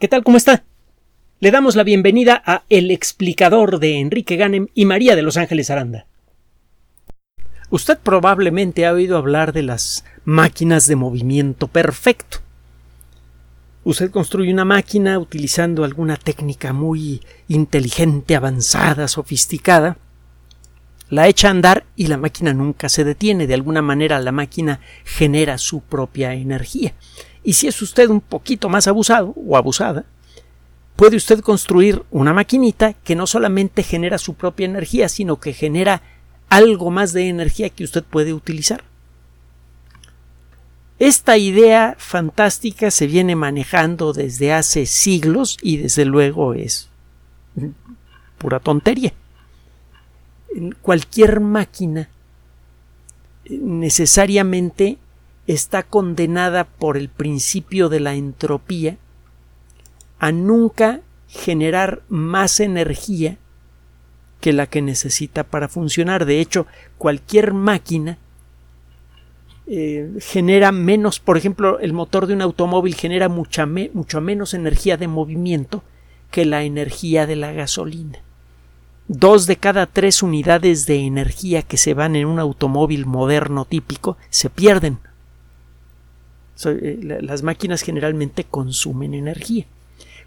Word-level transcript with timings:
¿Qué 0.00 0.08
tal? 0.08 0.24
¿Cómo 0.24 0.36
está? 0.36 0.64
Le 1.38 1.52
damos 1.52 1.76
la 1.76 1.84
bienvenida 1.84 2.42
a 2.44 2.64
El 2.68 2.90
explicador 2.90 3.78
de 3.78 4.00
Enrique 4.00 4.34
Ganem 4.34 4.66
y 4.74 4.86
María 4.86 5.14
de 5.14 5.22
Los 5.22 5.36
Ángeles 5.36 5.70
Aranda. 5.70 6.06
Usted 7.70 7.98
probablemente 7.98 8.86
ha 8.86 8.92
oído 8.92 9.16
hablar 9.16 9.52
de 9.52 9.62
las 9.62 10.04
máquinas 10.24 10.88
de 10.88 10.96
movimiento 10.96 11.68
perfecto. 11.68 12.38
Usted 13.84 14.10
construye 14.10 14.52
una 14.52 14.64
máquina 14.64 15.16
utilizando 15.16 15.84
alguna 15.84 16.16
técnica 16.16 16.72
muy 16.72 17.20
inteligente, 17.46 18.34
avanzada, 18.34 19.06
sofisticada, 19.06 19.96
la 21.08 21.28
echa 21.28 21.48
a 21.48 21.50
andar 21.52 21.84
y 21.94 22.08
la 22.08 22.16
máquina 22.16 22.52
nunca 22.52 22.88
se 22.88 23.04
detiene. 23.04 23.46
De 23.46 23.54
alguna 23.54 23.82
manera 23.82 24.18
la 24.18 24.32
máquina 24.32 24.80
genera 25.04 25.58
su 25.58 25.82
propia 25.82 26.34
energía. 26.34 26.94
Y 27.44 27.52
si 27.52 27.68
es 27.68 27.80
usted 27.82 28.08
un 28.08 28.22
poquito 28.22 28.68
más 28.68 28.88
abusado 28.88 29.34
o 29.36 29.56
abusada, 29.56 30.04
puede 30.96 31.16
usted 31.16 31.40
construir 31.40 32.02
una 32.10 32.32
maquinita 32.32 32.94
que 32.94 33.14
no 33.14 33.26
solamente 33.26 33.82
genera 33.82 34.18
su 34.18 34.34
propia 34.34 34.64
energía, 34.64 35.08
sino 35.08 35.38
que 35.38 35.52
genera 35.52 36.02
algo 36.48 36.90
más 36.90 37.12
de 37.12 37.28
energía 37.28 37.68
que 37.68 37.84
usted 37.84 38.02
puede 38.02 38.32
utilizar. 38.32 38.82
Esta 40.98 41.36
idea 41.36 41.96
fantástica 41.98 42.90
se 42.90 43.06
viene 43.06 43.36
manejando 43.36 44.12
desde 44.12 44.52
hace 44.52 44.86
siglos 44.86 45.58
y 45.60 45.76
desde 45.76 46.04
luego 46.04 46.54
es 46.54 46.88
pura 48.38 48.60
tontería. 48.60 49.12
Cualquier 50.80 51.40
máquina 51.40 52.08
necesariamente 53.50 54.98
está 55.46 55.82
condenada 55.82 56.64
por 56.64 56.96
el 56.96 57.08
principio 57.08 57.88
de 57.88 58.00
la 58.00 58.14
entropía 58.14 58.96
a 60.18 60.32
nunca 60.32 61.00
generar 61.28 62.02
más 62.08 62.60
energía 62.60 63.38
que 64.40 64.52
la 64.52 64.66
que 64.66 64.82
necesita 64.82 65.44
para 65.44 65.68
funcionar. 65.68 66.24
De 66.26 66.40
hecho, 66.40 66.66
cualquier 66.98 67.52
máquina 67.52 68.18
eh, 69.66 70.18
genera 70.20 70.72
menos, 70.72 71.20
por 71.20 71.36
ejemplo, 71.36 71.78
el 71.80 71.92
motor 71.92 72.26
de 72.26 72.34
un 72.34 72.42
automóvil 72.42 72.94
genera 72.94 73.28
mucha 73.28 73.66
mucho 73.66 74.20
menos 74.20 74.54
energía 74.54 74.96
de 74.96 75.08
movimiento 75.08 75.82
que 76.30 76.44
la 76.44 76.64
energía 76.64 77.26
de 77.26 77.36
la 77.36 77.52
gasolina. 77.52 78.18
Dos 79.08 79.46
de 79.46 79.56
cada 79.56 79.86
tres 79.86 80.22
unidades 80.22 80.86
de 80.86 81.00
energía 81.00 81.62
que 81.62 81.76
se 81.76 81.94
van 81.94 82.16
en 82.16 82.26
un 82.26 82.38
automóvil 82.38 83.06
moderno 83.06 83.64
típico 83.64 84.16
se 84.30 84.50
pierden 84.50 84.98
eh, 86.66 87.18
las 87.22 87.42
máquinas 87.42 87.82
generalmente 87.82 88.44
consumen 88.44 89.14
energía. 89.14 89.66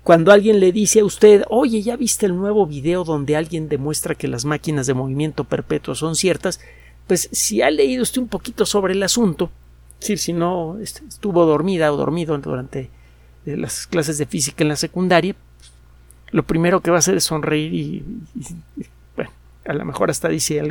Cuando 0.03 0.31
alguien 0.31 0.59
le 0.59 0.71
dice 0.71 1.01
a 1.01 1.05
usted, 1.05 1.43
oye, 1.49 1.81
¿ya 1.81 1.97
viste 1.97 2.25
el 2.25 2.35
nuevo 2.35 2.65
video 2.65 3.03
donde 3.03 3.35
alguien 3.35 3.67
demuestra 3.69 4.15
que 4.15 4.27
las 4.27 4.45
máquinas 4.45 4.87
de 4.87 4.93
movimiento 4.93 5.43
perpetuo 5.43 5.95
son 5.95 6.15
ciertas? 6.15 6.59
Pues 7.07 7.29
si 7.31 7.61
ha 7.61 7.69
leído 7.71 8.03
usted 8.03 8.21
un 8.21 8.27
poquito 8.27 8.65
sobre 8.65 8.93
el 8.93 9.03
asunto, 9.03 9.49
si 9.99 10.33
no 10.33 10.77
estuvo 10.79 11.45
dormida 11.45 11.91
o 11.91 11.97
dormido 11.97 12.37
durante 12.37 12.89
eh, 13.45 13.57
las 13.57 13.87
clases 13.87 14.17
de 14.17 14.25
física 14.25 14.63
en 14.63 14.69
la 14.69 14.75
secundaria, 14.75 15.35
lo 16.31 16.43
primero 16.43 16.81
que 16.81 16.91
va 16.91 16.97
a 16.97 16.99
hacer 16.99 17.15
es 17.15 17.23
sonreír 17.23 17.73
y, 17.73 18.03
bueno, 19.15 19.31
a 19.65 19.73
lo 19.73 19.85
mejor 19.85 20.09
hasta 20.09 20.27
dice 20.27 20.61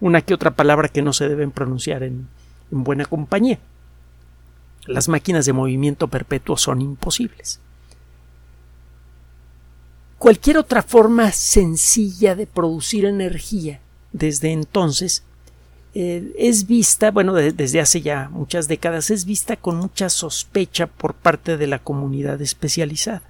una 0.00 0.22
que 0.22 0.34
otra 0.34 0.52
palabra 0.52 0.88
que 0.88 1.02
no 1.02 1.12
se 1.12 1.28
deben 1.28 1.52
pronunciar 1.52 2.02
en 2.02 2.28
buena 2.70 3.04
compañía 3.06 3.58
las 4.88 5.08
máquinas 5.08 5.46
de 5.46 5.52
movimiento 5.52 6.08
perpetuo 6.08 6.56
son 6.56 6.80
imposibles. 6.80 7.60
Cualquier 10.18 10.58
otra 10.58 10.82
forma 10.82 11.30
sencilla 11.30 12.34
de 12.34 12.46
producir 12.46 13.04
energía 13.04 13.80
desde 14.12 14.52
entonces 14.52 15.22
eh, 15.94 16.32
es 16.38 16.66
vista, 16.66 17.10
bueno, 17.10 17.34
desde 17.34 17.80
hace 17.80 18.00
ya 18.00 18.28
muchas 18.30 18.68
décadas, 18.68 19.10
es 19.10 19.24
vista 19.24 19.56
con 19.56 19.76
mucha 19.76 20.10
sospecha 20.10 20.86
por 20.86 21.14
parte 21.14 21.56
de 21.56 21.66
la 21.66 21.78
comunidad 21.78 22.40
especializada. 22.42 23.22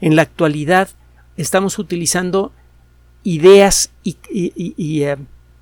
En 0.00 0.16
la 0.16 0.22
actualidad 0.22 0.88
estamos 1.36 1.78
utilizando 1.78 2.52
ideas 3.22 3.90
y, 4.02 4.16
eh, 5.02 5.16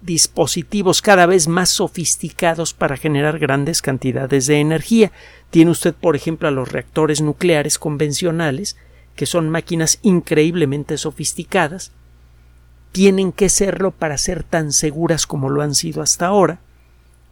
dispositivos 0.05 1.01
cada 1.01 1.27
vez 1.27 1.49
más 1.49 1.71
sofisticados 1.71 2.75
para 2.75 2.97
generar 2.97 3.39
grandes 3.39 3.81
cantidades 3.81 4.47
de 4.47 4.61
energía. 4.61 5.13
Tiene 5.51 5.71
usted, 5.71 5.95
por 5.95 6.15
ejemplo, 6.15 6.47
a 6.49 6.51
los 6.51 6.71
reactores 6.71 7.23
nucleares 7.23 7.79
convencionales, 7.79 8.77
que 9.17 9.27
son 9.27 9.49
máquinas 9.49 9.99
increíblemente 10.03 10.99
sofisticadas, 10.99 11.93
tienen 12.93 13.33
que 13.33 13.49
serlo 13.49 13.91
para 13.91 14.19
ser 14.19 14.45
tan 14.45 14.73
seguras 14.73 15.27
como 15.27 15.51
lo 15.51 15.63
han 15.63 15.75
sido 15.75 16.03
hasta 16.03 16.27
ahora. 16.27 16.61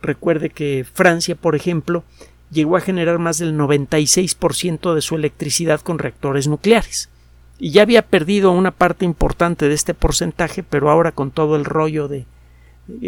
Recuerde 0.00 0.50
que 0.50 0.84
Francia, 0.92 1.36
por 1.36 1.54
ejemplo, 1.54 2.02
llegó 2.50 2.76
a 2.76 2.80
generar 2.80 3.18
más 3.18 3.38
del 3.38 3.56
96% 3.56 4.94
de 4.94 5.00
su 5.00 5.14
electricidad 5.14 5.80
con 5.80 5.98
reactores 5.98 6.48
nucleares. 6.48 7.10
Y 7.58 7.70
ya 7.70 7.82
había 7.82 8.02
perdido 8.02 8.50
una 8.50 8.72
parte 8.72 9.04
importante 9.04 9.68
de 9.68 9.74
este 9.74 9.94
porcentaje, 9.94 10.64
pero 10.64 10.90
ahora 10.90 11.12
con 11.12 11.30
todo 11.30 11.54
el 11.54 11.64
rollo 11.64 12.08
de 12.08 12.26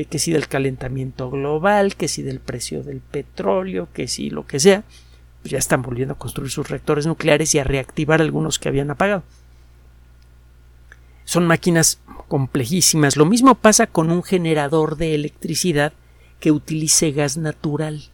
que 0.09 0.19
si 0.19 0.33
del 0.33 0.49
calentamiento 0.49 1.31
global, 1.31 1.97
que 1.97 2.09
si 2.09 2.23
del 2.23 2.41
precio 2.41 2.83
del 2.83 3.01
petróleo, 3.01 3.89
que 3.93 4.09
si 4.09 4.31
lo 4.31 4.47
que 4.47 4.61
sea, 4.61 4.85
pues 5.43 5.53
ya 5.53 5.59
están 5.59 5.83
volviendo 5.83 6.15
a 6.15 6.19
construir 6.19 6.51
sus 6.51 6.69
reactores 6.69 7.07
nucleares 7.07 7.55
y 7.55 7.59
a 7.59 7.65
reactivar 7.65 8.21
algunos 8.21 8.59
que 8.59 8.69
habían 8.69 8.91
apagado. 8.91 9.23
Son 11.25 11.47
máquinas 11.47 12.01
complejísimas. 12.29 13.17
Lo 13.17 13.27
mismo 13.27 13.55
pasa 13.55 13.87
con 13.87 14.11
un 14.11 14.23
generador 14.23 14.97
de 14.97 15.15
electricidad 15.15 15.93
que 16.41 16.53
utilice 16.53 17.11
gas 17.13 17.37
natural. 17.37 18.05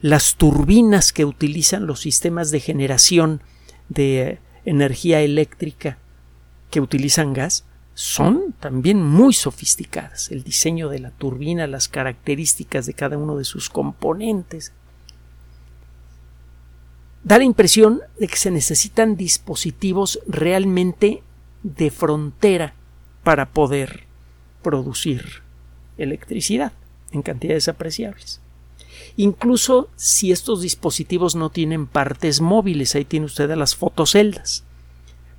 Las 0.00 0.36
turbinas 0.36 1.12
que 1.12 1.24
utilizan 1.24 1.86
los 1.86 2.00
sistemas 2.00 2.50
de 2.50 2.60
generación 2.60 3.40
de 3.88 4.38
energía 4.64 5.20
eléctrica 5.20 5.98
que 6.70 6.80
utilizan 6.80 7.32
gas 7.32 7.64
son 7.96 8.52
también 8.60 9.02
muy 9.02 9.32
sofisticadas. 9.32 10.30
El 10.30 10.42
diseño 10.44 10.90
de 10.90 10.98
la 10.98 11.12
turbina, 11.12 11.66
las 11.66 11.88
características 11.88 12.84
de 12.84 12.92
cada 12.92 13.16
uno 13.16 13.38
de 13.38 13.44
sus 13.44 13.70
componentes. 13.70 14.74
Da 17.24 17.38
la 17.38 17.44
impresión 17.44 18.02
de 18.20 18.28
que 18.28 18.36
se 18.36 18.50
necesitan 18.50 19.16
dispositivos 19.16 20.20
realmente 20.26 21.22
de 21.62 21.90
frontera 21.90 22.74
para 23.24 23.46
poder 23.46 24.04
producir 24.62 25.42
electricidad 25.96 26.72
en 27.12 27.22
cantidades 27.22 27.66
apreciables. 27.66 28.42
Incluso 29.16 29.88
si 29.96 30.32
estos 30.32 30.60
dispositivos 30.60 31.34
no 31.34 31.48
tienen 31.48 31.86
partes 31.86 32.42
móviles, 32.42 32.94
ahí 32.94 33.06
tiene 33.06 33.24
usted 33.24 33.50
a 33.50 33.56
las 33.56 33.74
fotoceldas 33.74 34.66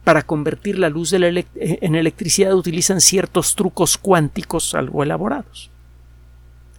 para 0.08 0.24
convertir 0.24 0.80
la 0.80 0.88
luz 0.88 1.12
en 1.12 1.96
electricidad 1.96 2.56
utilizan 2.56 3.02
ciertos 3.02 3.58
trucos 3.58 3.98
cuánticos 3.98 4.74
algo 4.74 5.04
elaborados. 5.04 5.70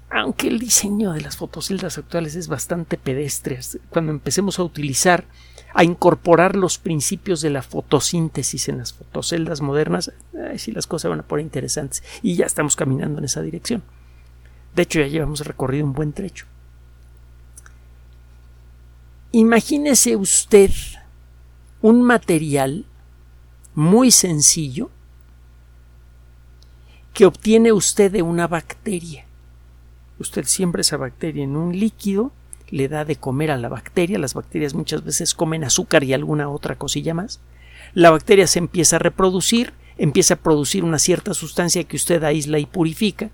Aunque 0.09 0.49
el 0.49 0.59
diseño 0.59 1.13
de 1.13 1.21
las 1.21 1.37
fotoceldas 1.37 1.99
actuales 1.99 2.37
es 2.37 2.49
bastante 2.49 2.97
pedestre, 2.97 3.61
cuando 3.91 4.13
empecemos 4.13 4.59
a 4.59 4.63
utilizar, 4.63 5.27
a 5.75 5.85
incorporar 5.85 6.57
los 6.57 6.79
principios 6.79 7.43
de 7.43 7.51
la 7.51 7.61
fotosíntesis 7.61 8.71
en 8.71 8.79
las 8.79 8.95
fotoceldas 8.95 9.61
modernas, 9.61 10.11
sí 10.57 10.73
las 10.73 10.87
cosas 10.87 11.11
van 11.11 11.21
a 11.21 11.25
poner 11.25 11.45
interesantes 11.45 12.03
y 12.23 12.35
ya 12.35 12.47
estamos 12.47 12.77
caminando 12.77 13.19
en 13.19 13.27
esa 13.27 13.43
dirección. 13.43 13.83
De 14.75 14.85
hecho, 14.85 15.01
ya 15.01 15.07
llevamos 15.07 15.45
recorrido 15.45 15.85
un 15.85 15.93
buen 15.93 16.15
trecho. 16.15 16.47
Imagínese 19.33 20.17
usted 20.17 20.71
un 21.83 22.01
material 22.01 22.87
muy 23.79 24.11
sencillo 24.11 24.91
que 27.15 27.27
obtiene 27.27 27.71
usted 27.71 28.11
de 28.11 28.23
una 28.23 28.49
bacteria. 28.49 29.25
Usted 30.19 30.47
siembra 30.47 30.81
esa 30.81 30.97
bacteria 30.97 31.45
en 31.45 31.55
un 31.55 31.79
líquido, 31.79 32.33
le 32.71 32.89
da 32.89 33.05
de 33.05 33.15
comer 33.15 33.53
a 33.53 33.57
la 33.57 33.69
bacteria, 33.69 34.19
las 34.19 34.35
bacterias 34.35 34.75
muchas 34.75 35.05
veces 35.05 35.33
comen 35.33 35.63
azúcar 35.63 36.03
y 36.03 36.13
alguna 36.13 36.49
otra 36.49 36.75
cosilla 36.75 37.15
más. 37.15 37.39
La 37.95 38.11
bacteria 38.11 38.49
se 38.49 38.59
empieza 38.59 38.97
a 38.97 38.99
reproducir, 38.99 39.73
empieza 39.97 40.35
a 40.35 40.39
producir 40.39 40.83
una 40.83 40.99
cierta 40.99 41.33
sustancia 41.33 41.85
que 41.85 41.95
usted 41.95 42.25
aísla 42.25 42.59
y 42.59 42.67
purifica, 42.67 43.31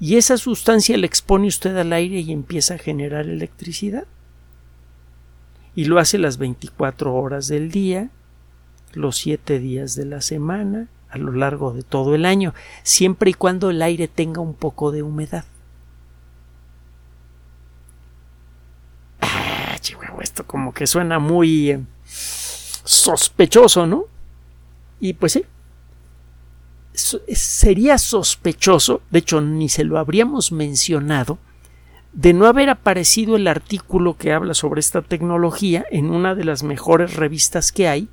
y 0.00 0.16
esa 0.16 0.38
sustancia 0.38 0.96
le 0.96 1.06
expone 1.06 1.48
usted 1.48 1.76
al 1.76 1.92
aire 1.92 2.20
y 2.20 2.32
empieza 2.32 2.76
a 2.76 2.78
generar 2.78 3.26
electricidad. 3.26 4.06
Y 5.74 5.84
lo 5.84 5.98
hace 5.98 6.16
las 6.16 6.38
24 6.38 7.14
horas 7.14 7.48
del 7.48 7.70
día, 7.70 8.08
los 8.96 9.16
siete 9.16 9.58
días 9.58 9.94
de 9.94 10.06
la 10.06 10.20
semana, 10.20 10.88
a 11.10 11.18
lo 11.18 11.32
largo 11.32 11.72
de 11.72 11.82
todo 11.82 12.14
el 12.14 12.24
año, 12.24 12.54
siempre 12.82 13.30
y 13.30 13.34
cuando 13.34 13.70
el 13.70 13.82
aire 13.82 14.08
tenga 14.08 14.40
un 14.40 14.54
poco 14.54 14.90
de 14.90 15.02
humedad. 15.02 15.44
Ah, 19.20 19.76
esto 20.20 20.46
como 20.46 20.72
que 20.72 20.86
suena 20.86 21.18
muy... 21.18 21.84
sospechoso, 22.04 23.86
¿no? 23.86 24.04
Y 24.98 25.12
pues 25.12 25.32
sí, 25.32 25.44
sería 26.94 27.98
sospechoso, 27.98 29.02
de 29.10 29.18
hecho 29.18 29.40
ni 29.40 29.68
se 29.68 29.84
lo 29.84 29.98
habríamos 29.98 30.52
mencionado, 30.52 31.38
de 32.12 32.32
no 32.32 32.46
haber 32.46 32.70
aparecido 32.70 33.36
el 33.36 33.46
artículo 33.46 34.16
que 34.16 34.32
habla 34.32 34.54
sobre 34.54 34.80
esta 34.80 35.02
tecnología 35.02 35.84
en 35.90 36.10
una 36.10 36.34
de 36.34 36.44
las 36.44 36.62
mejores 36.62 37.14
revistas 37.14 37.72
que 37.72 37.88
hay 37.88 38.08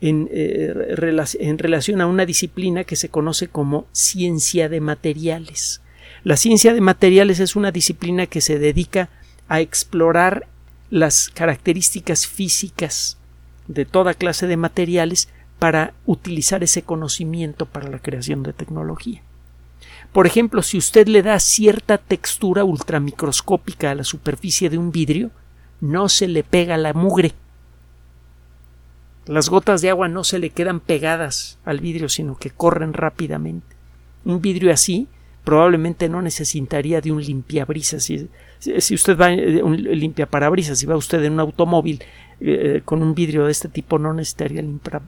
en, 0.00 0.28
eh, 0.30 0.94
en, 1.40 1.58
relación 1.58 2.00
a 2.00 2.06
una 2.06 2.26
disciplina 2.26 2.84
que 2.84 2.96
se 2.96 3.08
conoce 3.08 3.48
como 3.48 3.86
ciencia 3.92 4.68
de 4.68 4.80
materiales. 4.80 5.80
La 6.24 6.36
ciencia 6.36 6.74
de 6.74 6.80
materiales 6.80 7.40
es 7.40 7.56
una 7.56 7.72
disciplina 7.72 8.26
que 8.26 8.40
se 8.40 8.58
dedica 8.58 9.08
a 9.48 9.60
explorar 9.60 10.46
las 10.90 11.30
características 11.30 12.26
físicas 12.26 13.16
de 13.68 13.84
toda 13.84 14.14
clase 14.14 14.46
de 14.46 14.56
materiales 14.56 15.28
para 15.58 15.94
utilizar 16.04 16.62
ese 16.62 16.82
conocimiento 16.82 17.66
para 17.66 17.88
la 17.88 17.98
creación 17.98 18.42
de 18.42 18.52
tecnología. 18.52 19.22
Por 20.12 20.26
ejemplo, 20.26 20.62
si 20.62 20.78
usted 20.78 21.08
le 21.08 21.22
da 21.22 21.38
cierta 21.40 21.98
textura 21.98 22.64
ultramicroscópica 22.64 23.90
a 23.90 23.94
la 23.94 24.04
superficie 24.04 24.70
de 24.70 24.78
un 24.78 24.92
vidrio, 24.92 25.30
no 25.80 26.08
se 26.08 26.28
le 26.28 26.42
pega 26.42 26.76
la 26.76 26.92
mugre. 26.92 27.32
Las 29.26 29.48
gotas 29.48 29.82
de 29.82 29.90
agua 29.90 30.08
no 30.08 30.24
se 30.24 30.38
le 30.38 30.50
quedan 30.50 30.80
pegadas 30.80 31.58
al 31.64 31.80
vidrio, 31.80 32.08
sino 32.08 32.36
que 32.36 32.50
corren 32.50 32.92
rápidamente. 32.92 33.66
Un 34.24 34.40
vidrio 34.40 34.72
así 34.72 35.08
probablemente 35.44 36.08
no 36.08 36.22
necesitaría 36.22 37.00
de 37.00 37.12
un 37.12 37.22
limpiabrisas. 37.22 38.02
Si, 38.02 38.28
si 38.58 38.94
usted 38.94 39.16
va 39.16 39.32
eh, 39.32 39.62
un 39.62 39.76
limpiaparabrisas, 39.76 40.78
si 40.78 40.86
va 40.86 40.96
usted 40.96 41.22
en 41.22 41.34
un 41.34 41.40
automóvil 41.40 42.02
eh, 42.40 42.82
con 42.84 43.02
un 43.02 43.14
vidrio 43.14 43.44
de 43.44 43.52
este 43.52 43.68
tipo, 43.68 43.98
no 43.98 44.12
necesitaría 44.12 44.64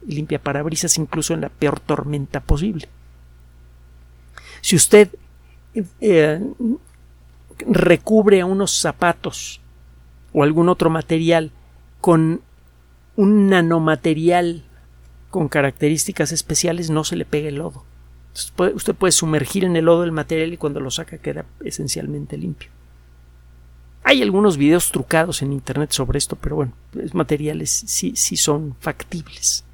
limpiaparabrisas 0.07 0.97
incluso 0.97 1.33
en 1.33 1.41
la 1.41 1.49
peor 1.49 1.79
tormenta 1.79 2.39
posible. 2.39 2.87
Si 4.61 4.75
usted 4.75 5.09
eh, 6.01 6.41
recubre 7.67 8.43
unos 8.43 8.79
zapatos 8.79 9.61
o 10.33 10.43
algún 10.43 10.69
otro 10.69 10.89
material 10.89 11.51
con 12.01 12.41
un 13.19 13.49
nanomaterial 13.49 14.63
con 15.29 15.47
características 15.47 16.31
especiales, 16.31 16.89
no 16.89 17.03
se 17.03 17.15
le 17.15 17.25
pega 17.25 17.49
el 17.49 17.55
lodo 17.55 17.83
usted 18.73 18.95
puede 18.95 19.11
sumergir 19.11 19.65
en 19.65 19.75
el 19.75 19.85
lodo 19.85 20.03
el 20.03 20.11
material 20.11 20.53
y 20.53 20.57
cuando 20.57 20.79
lo 20.79 20.91
saca 20.91 21.17
queda 21.17 21.45
esencialmente 21.63 22.37
limpio. 22.37 22.69
Hay 24.03 24.21
algunos 24.21 24.57
videos 24.57 24.91
trucados 24.91 25.41
en 25.41 25.51
internet 25.51 25.91
sobre 25.91 26.17
esto, 26.17 26.35
pero 26.35 26.55
bueno, 26.55 26.73
los 26.93 27.13
materiales 27.13 27.69
sí, 27.69 28.13
sí 28.15 28.37
son 28.37 28.75
factibles. 28.79 29.65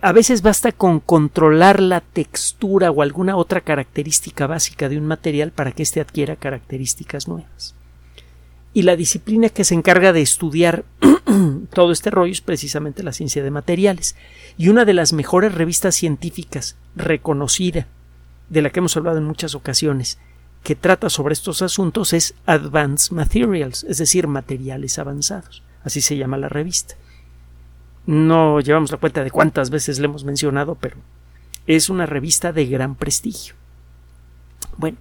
A 0.00 0.12
veces 0.12 0.40
basta 0.40 0.70
con 0.72 1.00
controlar 1.00 1.80
la 1.80 2.00
textura 2.00 2.90
o 2.90 3.02
alguna 3.02 3.36
otra 3.36 3.60
característica 3.60 4.46
básica 4.46 4.88
de 4.88 4.98
un 4.98 5.06
material 5.06 5.50
para 5.50 5.72
que 5.72 5.82
éste 5.82 6.00
adquiera 6.00 6.36
características 6.36 7.26
nuevas. 7.26 7.74
Y 8.78 8.82
la 8.82 8.94
disciplina 8.94 9.48
que 9.48 9.64
se 9.64 9.74
encarga 9.74 10.12
de 10.12 10.22
estudiar 10.22 10.84
todo 11.74 11.90
este 11.90 12.12
rollo 12.12 12.30
es 12.30 12.40
precisamente 12.40 13.02
la 13.02 13.12
ciencia 13.12 13.42
de 13.42 13.50
materiales. 13.50 14.14
Y 14.56 14.68
una 14.68 14.84
de 14.84 14.94
las 14.94 15.12
mejores 15.12 15.52
revistas 15.52 15.96
científicas 15.96 16.76
reconocida, 16.94 17.88
de 18.48 18.62
la 18.62 18.70
que 18.70 18.78
hemos 18.78 18.96
hablado 18.96 19.18
en 19.18 19.24
muchas 19.24 19.56
ocasiones, 19.56 20.20
que 20.62 20.76
trata 20.76 21.10
sobre 21.10 21.32
estos 21.32 21.60
asuntos 21.60 22.12
es 22.12 22.36
Advanced 22.46 23.10
Materials, 23.10 23.82
es 23.82 23.98
decir, 23.98 24.28
materiales 24.28 25.00
avanzados. 25.00 25.64
Así 25.82 26.00
se 26.00 26.16
llama 26.16 26.36
la 26.38 26.48
revista. 26.48 26.94
No 28.06 28.60
llevamos 28.60 28.92
la 28.92 28.98
cuenta 28.98 29.24
de 29.24 29.32
cuántas 29.32 29.70
veces 29.70 29.98
le 29.98 30.04
hemos 30.04 30.22
mencionado, 30.22 30.76
pero 30.76 30.98
es 31.66 31.90
una 31.90 32.06
revista 32.06 32.52
de 32.52 32.66
gran 32.66 32.94
prestigio. 32.94 33.56
Bueno, 34.76 34.98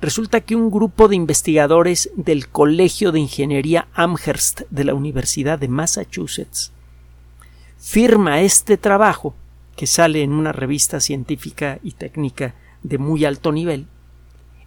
Resulta 0.00 0.40
que 0.40 0.56
un 0.56 0.70
grupo 0.70 1.08
de 1.08 1.16
investigadores 1.16 2.10
del 2.16 2.48
Colegio 2.48 3.12
de 3.12 3.20
Ingeniería 3.20 3.88
Amherst 3.94 4.62
de 4.70 4.84
la 4.84 4.94
Universidad 4.94 5.58
de 5.58 5.68
Massachusetts 5.68 6.72
firma 7.78 8.40
este 8.40 8.76
trabajo 8.76 9.34
que 9.76 9.86
sale 9.86 10.22
en 10.22 10.32
una 10.32 10.52
revista 10.52 11.00
científica 11.00 11.78
y 11.82 11.92
técnica 11.92 12.54
de 12.82 12.98
muy 12.98 13.24
alto 13.24 13.52
nivel, 13.52 13.86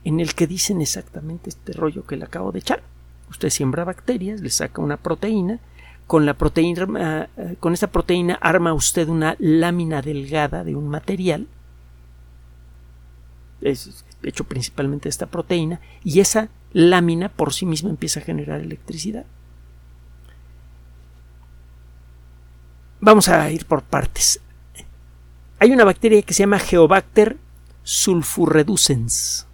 en 0.04 0.20
el 0.20 0.36
que 0.36 0.48
dicen 0.48 0.82
exactamente 0.82 1.50
este 1.50 1.74
rollo 1.74 2.06
que 2.06 2.18
le 2.18 2.26
acabo 2.26 2.52
de 2.52 2.60
echar. 2.60 2.84
Usted 3.30 3.50
siembra 3.50 3.84
bacterias, 3.84 4.42
le 4.42 4.50
saca 4.50 4.82
una 4.82 4.98
proteína, 4.98 5.60
con 6.08 6.26
la 6.26 6.34
proteína, 6.34 7.30
eh, 7.38 7.56
con 7.60 7.74
esta 7.74 7.88
proteína 7.88 8.36
arma 8.36 8.74
usted 8.74 9.10
una 9.10 9.36
lámina 9.40 10.02
delgada 10.02 10.64
de 10.64 10.76
un 10.76 10.88
material. 10.88 11.48
Es, 13.62 14.06
hecho 14.24 14.44
principalmente 14.44 15.04
de 15.04 15.12
esta 15.12 15.28
proteína, 15.28 15.80
y 16.04 16.20
esa 16.20 16.50
lámina 16.74 17.30
por 17.30 17.54
sí 17.54 17.66
misma 17.66 17.90
empieza 17.90 18.20
a 18.20 18.24
generar 18.24 18.62
electricidad. 18.62 19.26
Vamos 23.00 23.30
a 23.30 23.50
ir 23.52 23.66
por 23.66 23.84
partes. 23.84 24.40
Hay 25.60 25.72
una 25.72 25.86
bacteria 25.86 26.22
que 26.22 26.34
se 26.34 26.44
llama 26.44 26.60
Geobacter 26.60 27.38
sulfurreducens. 27.84 29.48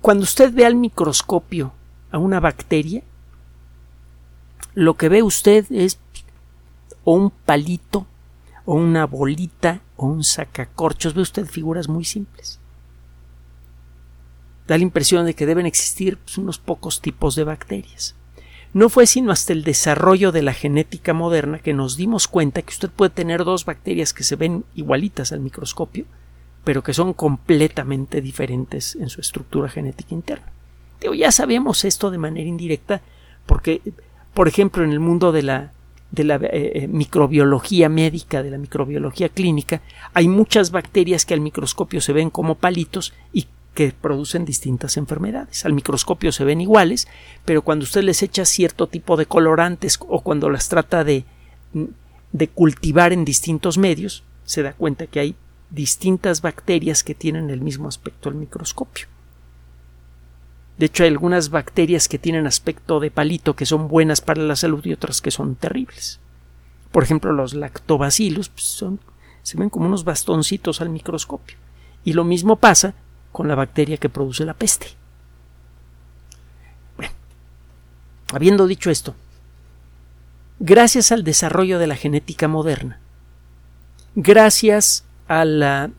Cuando 0.00 0.24
usted 0.24 0.52
ve 0.52 0.64
al 0.64 0.74
microscopio 0.74 1.72
a 2.10 2.18
una 2.18 2.40
bacteria, 2.40 3.02
lo 4.74 4.96
que 4.96 5.08
ve 5.08 5.22
usted 5.22 5.66
es 5.70 5.98
un 7.04 7.30
palito 7.30 8.06
o 8.70 8.74
una 8.74 9.04
bolita 9.04 9.80
o 9.96 10.06
un 10.06 10.22
sacacorchos. 10.22 11.14
Ve 11.14 11.22
usted 11.22 11.44
figuras 11.44 11.88
muy 11.88 12.04
simples. 12.04 12.60
Da 14.68 14.76
la 14.76 14.84
impresión 14.84 15.26
de 15.26 15.34
que 15.34 15.44
deben 15.44 15.66
existir 15.66 16.18
pues, 16.18 16.38
unos 16.38 16.58
pocos 16.60 17.00
tipos 17.00 17.34
de 17.34 17.42
bacterias. 17.42 18.14
No 18.72 18.88
fue 18.88 19.08
sino 19.08 19.32
hasta 19.32 19.52
el 19.52 19.64
desarrollo 19.64 20.30
de 20.30 20.42
la 20.42 20.52
genética 20.52 21.12
moderna 21.14 21.58
que 21.58 21.74
nos 21.74 21.96
dimos 21.96 22.28
cuenta 22.28 22.62
que 22.62 22.70
usted 22.70 22.90
puede 22.90 23.10
tener 23.10 23.42
dos 23.42 23.64
bacterias 23.64 24.14
que 24.14 24.22
se 24.22 24.36
ven 24.36 24.64
igualitas 24.76 25.32
al 25.32 25.40
microscopio, 25.40 26.04
pero 26.62 26.84
que 26.84 26.94
son 26.94 27.12
completamente 27.12 28.20
diferentes 28.20 28.94
en 28.94 29.08
su 29.08 29.20
estructura 29.20 29.68
genética 29.68 30.14
interna. 30.14 30.52
ya 31.18 31.32
sabemos 31.32 31.84
esto 31.84 32.12
de 32.12 32.18
manera 32.18 32.48
indirecta 32.48 33.02
porque, 33.46 33.82
por 34.32 34.46
ejemplo, 34.46 34.84
en 34.84 34.92
el 34.92 35.00
mundo 35.00 35.32
de 35.32 35.42
la 35.42 35.72
de 36.10 36.24
la 36.24 36.36
eh, 36.36 36.72
eh, 36.74 36.88
microbiología 36.88 37.88
médica, 37.88 38.42
de 38.42 38.50
la 38.50 38.58
microbiología 38.58 39.28
clínica, 39.28 39.80
hay 40.12 40.28
muchas 40.28 40.70
bacterias 40.70 41.24
que 41.24 41.34
al 41.34 41.40
microscopio 41.40 42.00
se 42.00 42.12
ven 42.12 42.30
como 42.30 42.56
palitos 42.56 43.14
y 43.32 43.46
que 43.74 43.92
producen 43.92 44.44
distintas 44.44 44.96
enfermedades. 44.96 45.64
Al 45.64 45.72
microscopio 45.72 46.32
se 46.32 46.44
ven 46.44 46.60
iguales, 46.60 47.06
pero 47.44 47.62
cuando 47.62 47.84
usted 47.84 48.02
les 48.02 48.22
echa 48.22 48.44
cierto 48.44 48.88
tipo 48.88 49.16
de 49.16 49.26
colorantes 49.26 49.98
o 50.00 50.20
cuando 50.22 50.50
las 50.50 50.68
trata 50.68 51.04
de, 51.04 51.24
de 52.32 52.48
cultivar 52.48 53.12
en 53.12 53.24
distintos 53.24 53.78
medios, 53.78 54.24
se 54.44 54.62
da 54.62 54.72
cuenta 54.72 55.06
que 55.06 55.20
hay 55.20 55.36
distintas 55.70 56.42
bacterias 56.42 57.04
que 57.04 57.14
tienen 57.14 57.50
el 57.50 57.60
mismo 57.60 57.88
aspecto 57.88 58.28
al 58.28 58.34
microscopio. 58.34 59.06
De 60.80 60.86
hecho, 60.86 61.02
hay 61.02 61.10
algunas 61.10 61.50
bacterias 61.50 62.08
que 62.08 62.18
tienen 62.18 62.46
aspecto 62.46 63.00
de 63.00 63.10
palito 63.10 63.54
que 63.54 63.66
son 63.66 63.86
buenas 63.86 64.22
para 64.22 64.40
la 64.40 64.56
salud 64.56 64.82
y 64.86 64.94
otras 64.94 65.20
que 65.20 65.30
son 65.30 65.54
terribles. 65.54 66.20
Por 66.90 67.02
ejemplo, 67.02 67.34
los 67.34 67.52
lactobacillus 67.52 68.48
pues, 68.48 68.64
son, 68.64 68.98
se 69.42 69.58
ven 69.58 69.68
como 69.68 69.84
unos 69.84 70.04
bastoncitos 70.04 70.80
al 70.80 70.88
microscopio. 70.88 71.58
Y 72.02 72.14
lo 72.14 72.24
mismo 72.24 72.56
pasa 72.56 72.94
con 73.30 73.46
la 73.46 73.56
bacteria 73.56 73.98
que 73.98 74.08
produce 74.08 74.46
la 74.46 74.54
peste. 74.54 74.86
Bueno, 76.96 77.12
habiendo 78.32 78.66
dicho 78.66 78.90
esto, 78.90 79.14
gracias 80.60 81.12
al 81.12 81.24
desarrollo 81.24 81.78
de 81.78 81.88
la 81.88 81.96
genética 81.96 82.48
moderna, 82.48 83.00
gracias 84.14 85.04
a 85.28 85.44
la 85.44 85.90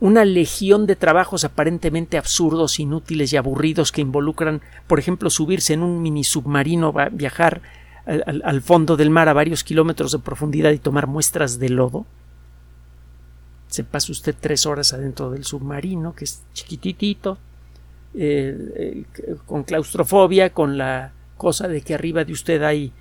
una 0.00 0.24
legión 0.24 0.86
de 0.86 0.96
trabajos 0.96 1.44
aparentemente 1.44 2.18
absurdos, 2.18 2.78
inútiles 2.78 3.32
y 3.32 3.36
aburridos 3.36 3.90
que 3.90 4.00
involucran, 4.00 4.60
por 4.86 4.98
ejemplo, 4.98 5.28
subirse 5.28 5.72
en 5.74 5.82
un 5.82 6.02
mini 6.02 6.22
submarino, 6.22 6.94
viajar 7.12 7.62
al, 8.06 8.62
fondo 8.62 8.96
del 8.96 9.10
mar 9.10 9.28
a 9.28 9.32
varios 9.32 9.64
kilómetros 9.64 10.12
de 10.12 10.20
profundidad 10.20 10.70
y 10.70 10.78
tomar 10.78 11.08
muestras 11.08 11.58
de 11.58 11.68
lodo. 11.68 12.06
Se 13.66 13.84
pasa 13.84 14.12
usted 14.12 14.34
tres 14.38 14.66
horas 14.66 14.92
adentro 14.92 15.30
del 15.30 15.44
submarino, 15.44 16.14
que 16.14 16.24
es 16.24 16.42
chiquitito, 16.54 17.36
eh, 18.14 19.04
eh, 19.18 19.36
con 19.46 19.64
claustrofobia, 19.64 20.54
con 20.54 20.78
la 20.78 21.12
cosa 21.36 21.68
de 21.68 21.82
que 21.82 21.94
arriba 21.94 22.24
de 22.24 22.32
usted 22.32 22.62
hay 22.62 22.92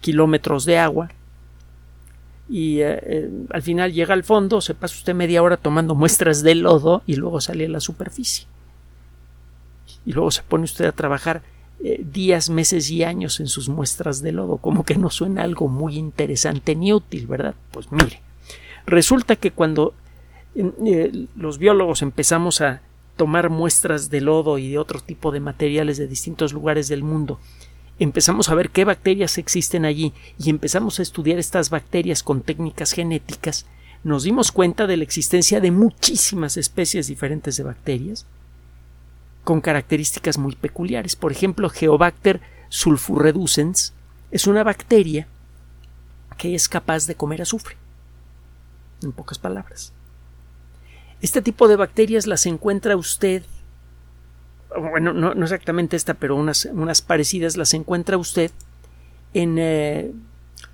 kilómetros 0.00 0.64
de 0.64 0.78
agua 0.78 1.10
y 2.48 2.80
eh, 2.80 2.98
eh, 3.02 3.30
al 3.50 3.62
final 3.62 3.92
llega 3.92 4.14
al 4.14 4.24
fondo, 4.24 4.60
se 4.60 4.74
pasa 4.74 4.96
usted 4.96 5.14
media 5.14 5.42
hora 5.42 5.56
tomando 5.56 5.94
muestras 5.94 6.42
de 6.42 6.54
lodo 6.54 7.02
y 7.06 7.16
luego 7.16 7.40
sale 7.40 7.66
a 7.66 7.68
la 7.68 7.80
superficie. 7.80 8.46
Y 10.04 10.12
luego 10.12 10.30
se 10.30 10.42
pone 10.42 10.64
usted 10.64 10.86
a 10.86 10.92
trabajar 10.92 11.42
eh, 11.82 12.04
días, 12.04 12.50
meses 12.50 12.90
y 12.90 13.04
años 13.04 13.40
en 13.40 13.46
sus 13.46 13.68
muestras 13.68 14.22
de 14.22 14.32
lodo, 14.32 14.56
como 14.58 14.84
que 14.84 14.96
no 14.96 15.10
suena 15.10 15.42
algo 15.42 15.68
muy 15.68 15.96
interesante 15.96 16.74
ni 16.74 16.92
útil, 16.92 17.26
¿verdad? 17.26 17.54
Pues 17.70 17.90
mire, 17.92 18.20
resulta 18.86 19.36
que 19.36 19.52
cuando 19.52 19.94
los 21.34 21.56
biólogos 21.56 22.02
empezamos 22.02 22.60
a 22.60 22.82
tomar 23.16 23.48
muestras 23.48 24.10
de 24.10 24.20
lodo 24.20 24.58
y 24.58 24.70
de 24.70 24.78
otro 24.78 25.00
tipo 25.00 25.30
de 25.30 25.40
materiales 25.40 25.96
de 25.96 26.06
distintos 26.06 26.52
lugares 26.52 26.88
del 26.88 27.02
mundo, 27.02 27.40
empezamos 27.98 28.48
a 28.48 28.54
ver 28.54 28.70
qué 28.70 28.84
bacterias 28.84 29.38
existen 29.38 29.84
allí 29.84 30.12
y 30.38 30.50
empezamos 30.50 30.98
a 30.98 31.02
estudiar 31.02 31.38
estas 31.38 31.70
bacterias 31.70 32.22
con 32.22 32.42
técnicas 32.42 32.92
genéticas, 32.92 33.66
nos 34.04 34.24
dimos 34.24 34.50
cuenta 34.50 34.86
de 34.86 34.96
la 34.96 35.04
existencia 35.04 35.60
de 35.60 35.70
muchísimas 35.70 36.56
especies 36.56 37.06
diferentes 37.06 37.56
de 37.56 37.62
bacterias 37.62 38.26
con 39.44 39.60
características 39.60 40.38
muy 40.38 40.56
peculiares. 40.56 41.16
Por 41.16 41.32
ejemplo, 41.32 41.68
Geobacter 41.68 42.40
sulfurreducens 42.68 43.92
es 44.30 44.46
una 44.46 44.64
bacteria 44.64 45.28
que 46.38 46.54
es 46.54 46.68
capaz 46.68 47.06
de 47.06 47.14
comer 47.14 47.42
azufre. 47.42 47.76
En 49.02 49.12
pocas 49.12 49.38
palabras. 49.38 49.92
Este 51.20 51.42
tipo 51.42 51.68
de 51.68 51.76
bacterias 51.76 52.26
las 52.26 52.46
encuentra 52.46 52.96
usted, 52.96 53.44
bueno, 54.78 55.12
no, 55.12 55.32
exactamente 55.32 55.96
esta, 55.96 56.14
pero 56.14 56.36
unas, 56.36 56.66
unas, 56.66 57.02
parecidas 57.02 57.56
las 57.56 57.74
encuentra 57.74 58.16
usted 58.18 58.50
en, 59.34 59.56
eh, 59.58 60.12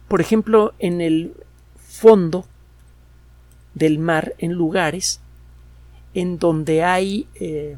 por 0.08 0.20
ejemplo, 0.20 0.74
en 0.78 1.00
el 1.00 1.34
fondo 1.76 2.46
del 3.74 3.98
mar, 3.98 4.34
en 4.38 4.52
lugares 4.52 5.20
en 6.14 6.38
donde 6.38 6.82
hay 6.82 7.28
eh, 7.34 7.76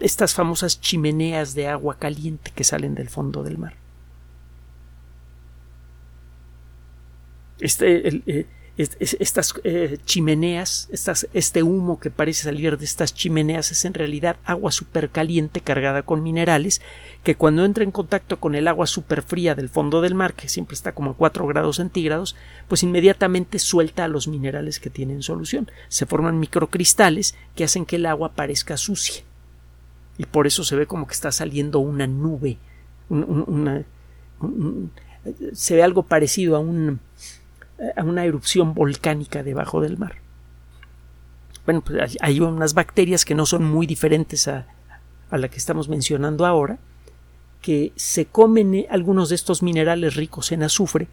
estas 0.00 0.34
famosas 0.34 0.80
chimeneas 0.80 1.54
de 1.54 1.68
agua 1.68 1.98
caliente 1.98 2.52
que 2.54 2.64
salen 2.64 2.94
del 2.94 3.08
fondo 3.08 3.42
del 3.42 3.58
mar. 3.58 3.74
Este, 7.60 8.08
eh, 8.26 8.46
estas 8.78 9.54
eh, 9.64 9.98
chimeneas, 10.04 10.88
este 11.32 11.62
humo 11.64 11.98
que 11.98 12.10
parece 12.10 12.44
salir 12.44 12.78
de 12.78 12.84
estas 12.84 13.12
chimeneas 13.12 13.72
es 13.72 13.84
en 13.84 13.92
realidad 13.92 14.36
agua 14.44 14.70
supercaliente 14.70 15.60
cargada 15.60 16.02
con 16.02 16.22
minerales 16.22 16.80
que 17.24 17.34
cuando 17.34 17.64
entra 17.64 17.82
en 17.82 17.90
contacto 17.90 18.38
con 18.38 18.54
el 18.54 18.68
agua 18.68 18.86
superfría 18.86 19.56
del 19.56 19.68
fondo 19.68 20.00
del 20.00 20.14
mar, 20.14 20.34
que 20.34 20.48
siempre 20.48 20.74
está 20.74 20.92
como 20.92 21.10
a 21.10 21.16
4 21.16 21.46
grados 21.48 21.76
centígrados, 21.76 22.36
pues 22.68 22.84
inmediatamente 22.84 23.58
suelta 23.58 24.04
a 24.04 24.08
los 24.08 24.28
minerales 24.28 24.78
que 24.78 24.90
tienen 24.90 25.22
solución. 25.22 25.68
Se 25.88 26.06
forman 26.06 26.38
microcristales 26.38 27.34
que 27.56 27.64
hacen 27.64 27.84
que 27.84 27.96
el 27.96 28.06
agua 28.06 28.32
parezca 28.34 28.76
sucia 28.76 29.24
y 30.18 30.26
por 30.26 30.46
eso 30.46 30.64
se 30.64 30.76
ve 30.76 30.86
como 30.86 31.06
que 31.06 31.14
está 31.14 31.32
saliendo 31.32 31.78
una 31.78 32.06
nube, 32.06 32.58
se 35.52 35.76
ve 35.76 35.82
algo 35.82 36.02
parecido 36.02 36.56
a, 36.56 36.58
un, 36.58 37.00
a 37.96 38.02
una 38.04 38.24
erupción 38.24 38.74
volcánica 38.74 39.42
debajo 39.42 39.80
del 39.80 39.98
mar. 39.98 40.16
Bueno, 41.64 41.82
pues 41.82 42.16
hay 42.20 42.40
unas 42.40 42.74
bacterias 42.74 43.24
que 43.24 43.34
no 43.34 43.46
son 43.46 43.64
muy 43.64 43.86
diferentes 43.86 44.48
a, 44.48 44.66
a 45.30 45.38
la 45.38 45.48
que 45.48 45.58
estamos 45.58 45.88
mencionando 45.88 46.46
ahora, 46.46 46.78
que 47.60 47.92
se 47.96 48.26
comen 48.26 48.74
eh, 48.74 48.86
algunos 48.90 49.28
de 49.28 49.34
estos 49.34 49.62
minerales 49.62 50.14
ricos 50.14 50.52
en 50.52 50.62
azufre. 50.62 51.08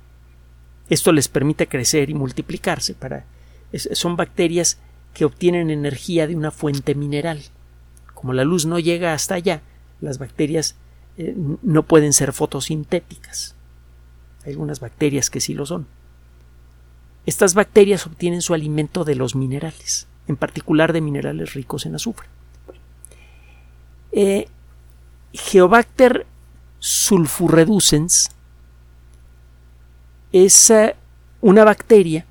Esto 0.90 1.12
les 1.12 1.28
permite 1.28 1.68
crecer 1.68 2.10
y 2.10 2.14
multiplicarse. 2.14 2.94
Para, 2.94 3.26
son 3.74 4.16
bacterias 4.16 4.80
que 5.14 5.26
obtienen 5.26 5.70
energía 5.70 6.28
de 6.28 6.36
una 6.36 6.52
fuente 6.52 6.96
mineral. 6.96 7.42
Como 8.14 8.34
la 8.34 8.44
luz 8.44 8.66
no 8.66 8.80
llega 8.80 9.14
hasta 9.14 9.36
allá, 9.36 9.62
las 10.02 10.20
bacterias 10.20 10.76
eh, 11.18 11.36
no 11.36 11.84
pueden 11.84 12.14
ser 12.14 12.34
fotosintéticas. 12.34 13.56
Hay 14.46 14.52
algunas 14.52 14.80
bacterias 14.80 15.30
que 15.30 15.42
sí 15.42 15.54
lo 15.54 15.66
son. 15.66 15.88
Estas 17.26 17.54
bacterias 17.54 18.06
obtienen 18.06 18.42
su 18.42 18.54
alimento 18.54 19.04
de 19.04 19.16
los 19.16 19.36
minerales, 19.36 20.08
en 20.28 20.36
particular 20.36 20.94
de 20.94 21.02
minerales 21.02 21.54
ricos 21.54 21.86
en 21.86 21.96
azufre. 21.96 22.28
Eh, 24.12 24.48
Geobacter 25.34 26.26
sulfurreducens 26.80 28.30
es 30.32 30.70
eh, 30.70 30.96
una 31.42 31.64
bacteria 31.64 32.26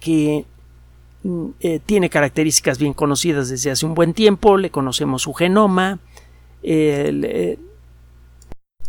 que 0.00 0.44
Mm, 1.24 1.50
eh, 1.60 1.78
tiene 1.84 2.10
características 2.10 2.78
bien 2.78 2.94
conocidas 2.94 3.48
desde 3.48 3.70
hace 3.70 3.86
un 3.86 3.94
buen 3.94 4.12
tiempo, 4.12 4.56
le 4.56 4.70
conocemos 4.70 5.22
su 5.22 5.32
genoma. 5.32 5.98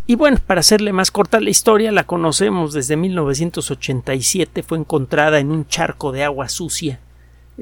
Y 0.05 0.15
bueno, 0.15 0.37
para 0.45 0.59
hacerle 0.59 0.91
más 0.91 1.11
corta 1.11 1.39
la 1.39 1.49
historia, 1.49 1.91
la 1.91 2.03
conocemos 2.03 2.73
desde 2.73 2.97
1987, 2.97 4.63
fue 4.63 4.77
encontrada 4.77 5.39
en 5.39 5.51
un 5.51 5.65
charco 5.67 6.11
de 6.11 6.23
agua 6.23 6.49
sucia, 6.49 6.99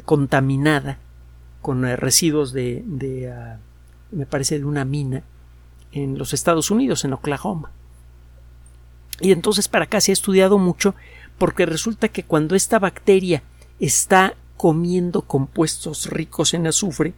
contaminada, 0.05 0.97
con 1.61 1.85
eh, 1.85 1.95
residuos 1.95 2.51
de, 2.53 3.31
ah, 3.31 3.57
me 4.11 4.25
parece, 4.25 4.57
de 4.57 4.65
una 4.65 4.85
mina 4.85 5.23
en 5.91 6.17
los 6.17 6.33
Estados 6.33 6.71
Unidos, 6.71 7.05
en 7.05 7.13
Oklahoma. 7.13 7.71
Y 9.19 9.31
entonces 9.31 9.67
para 9.67 9.85
acá 9.85 10.01
se 10.01 10.11
ha 10.11 10.13
estudiado 10.13 10.57
mucho 10.57 10.95
porque 11.37 11.67
resulta 11.67 12.07
que 12.07 12.23
cuando 12.23 12.55
esta 12.55 12.79
bacteria 12.79 13.43
está 13.79 14.33
comiendo 14.57 15.21
compuestos 15.21 16.07
ricos 16.09 16.53
en 16.55 16.67
azufre 16.67 17.13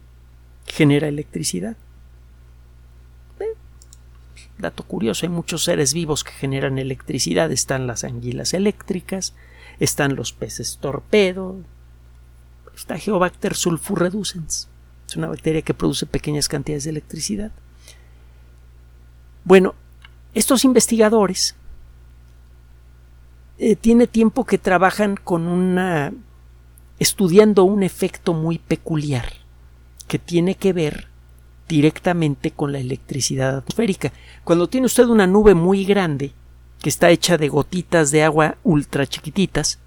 genera 0.66 1.08
electricidad. 1.08 1.76
Dato 4.64 4.82
curioso, 4.82 5.24
hay 5.26 5.30
muchos 5.30 5.64
seres 5.64 5.94
vivos 5.94 6.24
que 6.24 6.32
generan 6.32 6.78
electricidad. 6.78 7.52
Están 7.52 7.86
las 7.86 8.04
anguilas 8.04 8.54
eléctricas, 8.54 9.34
están 9.78 10.16
los 10.16 10.32
peces 10.32 10.78
torpedo, 10.80 11.56
está 12.74 12.98
Geobacter 12.98 13.54
sulfurreducens. 13.54 14.68
Es 15.06 15.16
una 15.16 15.28
bacteria 15.28 15.62
que 15.62 15.74
produce 15.74 16.06
pequeñas 16.06 16.48
cantidades 16.48 16.84
de 16.84 16.90
electricidad. 16.90 17.52
Bueno, 19.44 19.74
estos 20.32 20.64
investigadores 20.64 21.54
eh, 23.58 23.76
tiene 23.76 24.06
tiempo 24.06 24.44
que 24.44 24.58
trabajan 24.58 25.16
con 25.16 25.46
una 25.46 26.12
estudiando 26.98 27.64
un 27.64 27.82
efecto 27.82 28.32
muy 28.32 28.58
peculiar 28.58 29.32
que 30.08 30.18
tiene 30.18 30.54
que 30.54 30.72
ver 30.72 31.08
directamente 31.68 32.50
con 32.50 32.72
la 32.72 32.78
electricidad 32.78 33.58
atmosférica. 33.58 34.12
Cuando 34.44 34.68
tiene 34.68 34.86
usted 34.86 35.06
una 35.06 35.26
nube 35.26 35.54
muy 35.54 35.84
grande, 35.84 36.32
que 36.80 36.88
está 36.88 37.10
hecha 37.10 37.38
de 37.38 37.48
gotitas 37.48 38.10
de 38.10 38.22
agua 38.22 38.56
ultra 38.62 39.06
chiquititas, 39.06 39.78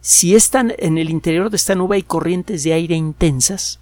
si 0.00 0.34
están 0.34 0.74
en 0.78 0.98
el 0.98 1.10
interior 1.10 1.48
de 1.48 1.56
esta 1.56 1.74
nube 1.74 1.96
hay 1.96 2.02
corrientes 2.02 2.64
de 2.64 2.72
aire 2.72 2.94
intensas, 2.94 3.78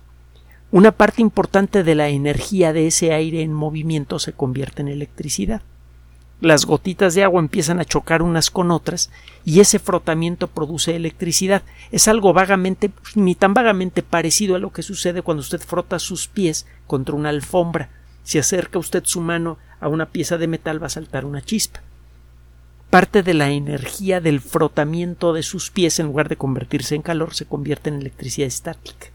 una 0.71 0.93
parte 0.93 1.23
importante 1.23 1.83
de 1.83 1.95
la 1.95 2.09
energía 2.11 2.73
de 2.73 2.87
ese 2.87 3.13
aire 3.13 3.43
en 3.43 3.53
movimiento 3.53 4.19
se 4.19 4.33
convierte 4.33 4.83
en 4.83 4.89
electricidad 4.89 5.63
las 6.41 6.65
gotitas 6.65 7.15
de 7.15 7.23
agua 7.23 7.41
empiezan 7.41 7.81
a 7.81 7.85
chocar 7.85 8.23
unas 8.23 8.51
con 8.51 8.71
otras 8.71 9.11
y 9.45 9.61
ese 9.61 9.79
frotamiento 9.79 10.47
produce 10.47 10.97
electricidad. 10.97 11.63
Es 11.93 12.09
algo 12.09 12.33
vagamente, 12.33 12.91
ni 13.15 13.35
tan 13.35 13.53
vagamente 13.53 14.03
parecido 14.03 14.57
a 14.57 14.59
lo 14.59 14.73
que 14.73 14.83
sucede 14.83 15.23
cuando 15.23 15.43
usted 15.43 15.61
frota 15.61 15.99
sus 15.99 16.29
pies 16.29 16.67
contra 16.87 17.15
una 17.15 17.29
alfombra. 17.29 17.91
Si 18.25 18.39
acerca 18.39 18.79
usted 18.79 19.05
su 19.05 19.21
mano 19.21 19.59
a 19.81 19.89
una 19.89 20.07
pieza 20.07 20.39
de 20.39 20.47
metal 20.47 20.83
va 20.83 20.87
a 20.87 20.91
saltar 20.91 21.27
una 21.27 21.43
chispa. 21.43 21.81
Parte 22.89 23.23
de 23.23 23.35
la 23.35 23.51
energía 23.51 24.21
del 24.21 24.41
frotamiento 24.41 25.33
de 25.33 25.43
sus 25.43 25.71
pies, 25.71 26.01
en 26.01 26.07
lugar 26.07 26.29
de 26.29 26.37
convertirse 26.37 26.95
en 26.95 27.03
calor, 27.03 27.35
se 27.35 27.45
convierte 27.45 27.91
en 27.91 27.97
electricidad 27.97 28.49
estática. 28.49 29.09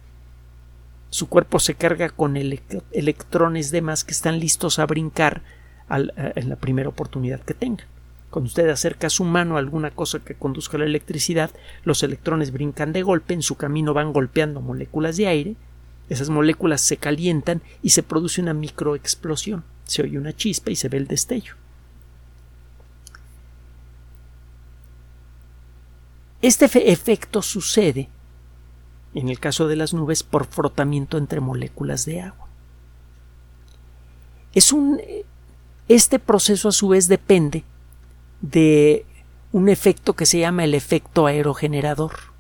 Su 1.10 1.28
cuerpo 1.28 1.60
se 1.60 1.76
carga 1.76 2.10
con 2.10 2.38
electrones 2.38 3.72
de 3.72 3.82
más 3.82 4.04
que 4.04 4.12
están 4.12 4.40
listos 4.40 4.80
a 4.80 4.86
brincar 4.86 5.42
eh, 5.90 6.34
en 6.36 6.50
la 6.50 6.56
primera 6.56 6.90
oportunidad 6.90 7.42
que 7.42 7.54
tenga. 7.54 7.86
Cuando 8.30 8.48
usted 8.48 8.68
acerca 8.70 9.10
su 9.10 9.24
mano 9.24 9.56
a 9.56 9.60
alguna 9.60 9.92
cosa 9.92 10.20
que 10.20 10.36
conduzca 10.36 10.78
la 10.78 10.86
electricidad, 10.86 11.52
los 11.84 12.04
electrones 12.04 12.52
brincan 12.52 12.92
de 12.92 13.02
golpe, 13.02 13.34
en 13.34 13.42
su 13.42 13.56
camino 13.56 13.94
van 13.94 14.12
golpeando 14.12 14.62
moléculas 14.62 15.16
de 15.18 15.28
aire, 15.28 15.56
esas 16.10 16.30
moléculas 16.30 16.82
se 16.82 16.98
calientan 16.98 17.62
y 17.82 17.92
se 17.92 18.04
produce 18.04 18.42
una 18.42 18.54
microexplosión, 18.54 19.64
se 19.86 20.04
oye 20.04 20.18
una 20.18 20.36
chispa 20.36 20.72
y 20.72 20.76
se 20.76 20.90
ve 20.90 20.98
el 20.98 21.08
destello. 21.08 21.54
Este 26.42 26.66
efecto 26.92 27.42
sucede, 27.42 28.10
en 29.14 29.30
el 29.30 29.40
caso 29.40 29.68
de 29.68 29.78
las 29.78 29.94
nubes, 29.94 30.24
por 30.24 30.46
frotamiento 30.46 31.18
entre 31.18 31.40
moléculas 31.40 32.06
de 32.06 32.22
agua. 32.22 32.48
Es 34.54 34.72
un 34.72 35.02
este 35.88 36.20
proceso 36.20 36.70
a 36.70 36.72
su 36.72 36.90
vez 36.90 37.08
depende 37.08 37.64
de 38.42 39.06
un 39.52 39.70
efecto 39.70 40.14
que 40.14 40.26
se 40.26 40.40
llama 40.40 40.64
el 40.64 40.74
efecto 40.74 41.26
aerogenerador. 41.26 42.36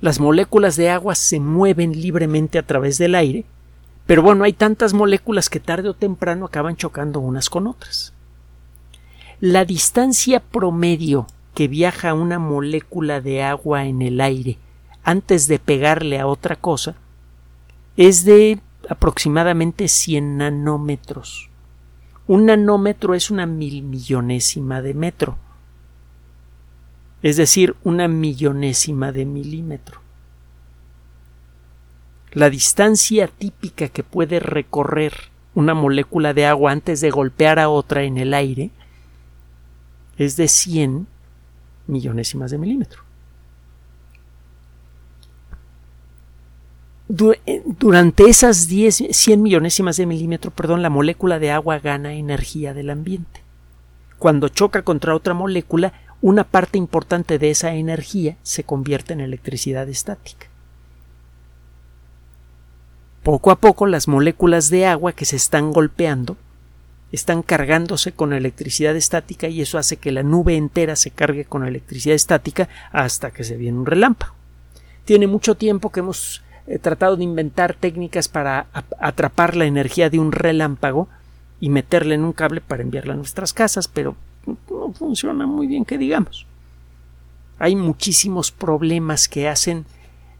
las 0.00 0.18
moléculas 0.18 0.76
de 0.76 0.90
agua 0.90 1.14
se 1.14 1.40
mueven 1.40 2.00
libremente 2.00 2.58
a 2.58 2.62
través 2.62 2.98
del 2.98 3.14
aire, 3.14 3.44
pero 4.06 4.22
bueno, 4.22 4.44
hay 4.44 4.52
tantas 4.52 4.94
moléculas 4.94 5.50
que 5.50 5.60
tarde 5.60 5.88
o 5.88 5.94
temprano 5.94 6.46
acaban 6.46 6.76
chocando 6.76 7.20
unas 7.20 7.50
con 7.50 7.66
otras. 7.66 8.14
La 9.40 9.64
distancia 9.64 10.40
promedio 10.40 11.26
que 11.54 11.68
viaja 11.68 12.14
una 12.14 12.38
molécula 12.38 13.20
de 13.20 13.42
agua 13.42 13.84
en 13.86 14.02
el 14.02 14.20
aire 14.20 14.58
antes 15.02 15.48
de 15.48 15.58
pegarle 15.58 16.18
a 16.18 16.26
otra 16.26 16.56
cosa 16.56 16.94
es 17.96 18.24
de 18.24 18.58
aproximadamente 18.90 19.86
100 19.86 20.38
nanómetros. 20.38 21.48
Un 22.26 22.46
nanómetro 22.46 23.14
es 23.14 23.30
una 23.30 23.46
mil 23.46 23.82
millonésima 23.82 24.82
de 24.82 24.94
metro, 24.94 25.38
es 27.22 27.36
decir, 27.36 27.76
una 27.84 28.08
millonésima 28.08 29.12
de 29.12 29.26
milímetro. 29.26 30.00
La 32.32 32.50
distancia 32.50 33.28
típica 33.28 33.88
que 33.88 34.02
puede 34.02 34.40
recorrer 34.40 35.14
una 35.54 35.74
molécula 35.74 36.34
de 36.34 36.46
agua 36.46 36.72
antes 36.72 37.00
de 37.00 37.10
golpear 37.10 37.60
a 37.60 37.68
otra 37.68 38.02
en 38.02 38.18
el 38.18 38.34
aire 38.34 38.70
es 40.16 40.36
de 40.36 40.48
100 40.48 41.06
millonésimas 41.86 42.50
de 42.50 42.58
milímetro. 42.58 43.09
Durante 47.10 48.30
esas 48.30 48.68
10, 48.68 49.08
100 49.10 49.42
millonésimas 49.42 49.96
de 49.96 50.06
milímetro, 50.06 50.52
perdón, 50.52 50.82
la 50.82 50.90
molécula 50.90 51.40
de 51.40 51.50
agua 51.50 51.80
gana 51.80 52.14
energía 52.14 52.72
del 52.72 52.90
ambiente. 52.90 53.42
Cuando 54.18 54.48
choca 54.48 54.82
contra 54.82 55.16
otra 55.16 55.34
molécula, 55.34 55.92
una 56.22 56.44
parte 56.44 56.78
importante 56.78 57.38
de 57.38 57.50
esa 57.50 57.74
energía 57.74 58.36
se 58.42 58.62
convierte 58.62 59.12
en 59.12 59.20
electricidad 59.20 59.88
estática. 59.88 60.46
Poco 63.24 63.50
a 63.50 63.56
poco 63.56 63.86
las 63.86 64.06
moléculas 64.06 64.70
de 64.70 64.86
agua 64.86 65.12
que 65.12 65.24
se 65.24 65.36
están 65.36 65.72
golpeando 65.72 66.36
están 67.10 67.42
cargándose 67.42 68.12
con 68.12 68.32
electricidad 68.32 68.94
estática 68.94 69.48
y 69.48 69.62
eso 69.62 69.78
hace 69.78 69.96
que 69.96 70.12
la 70.12 70.22
nube 70.22 70.56
entera 70.56 70.94
se 70.94 71.10
cargue 71.10 71.44
con 71.44 71.66
electricidad 71.66 72.14
estática 72.14 72.68
hasta 72.92 73.32
que 73.32 73.42
se 73.42 73.56
viene 73.56 73.78
un 73.78 73.86
relámpago. 73.86 74.34
Tiene 75.04 75.26
mucho 75.26 75.56
tiempo 75.56 75.90
que 75.90 76.00
hemos 76.00 76.42
He 76.70 76.78
tratado 76.78 77.16
de 77.16 77.24
inventar 77.24 77.74
técnicas 77.74 78.28
para 78.28 78.68
atrapar 79.00 79.56
la 79.56 79.64
energía 79.64 80.08
de 80.08 80.20
un 80.20 80.30
relámpago 80.30 81.08
y 81.58 81.68
meterla 81.68 82.14
en 82.14 82.22
un 82.22 82.32
cable 82.32 82.60
para 82.60 82.84
enviarla 82.84 83.14
a 83.14 83.16
nuestras 83.16 83.52
casas, 83.52 83.88
pero 83.88 84.14
no 84.46 84.92
funciona 84.92 85.46
muy 85.46 85.66
bien 85.66 85.84
que 85.84 85.98
digamos. 85.98 86.46
Hay 87.58 87.74
muchísimos 87.74 88.52
problemas 88.52 89.28
que 89.28 89.48
hacen 89.48 89.84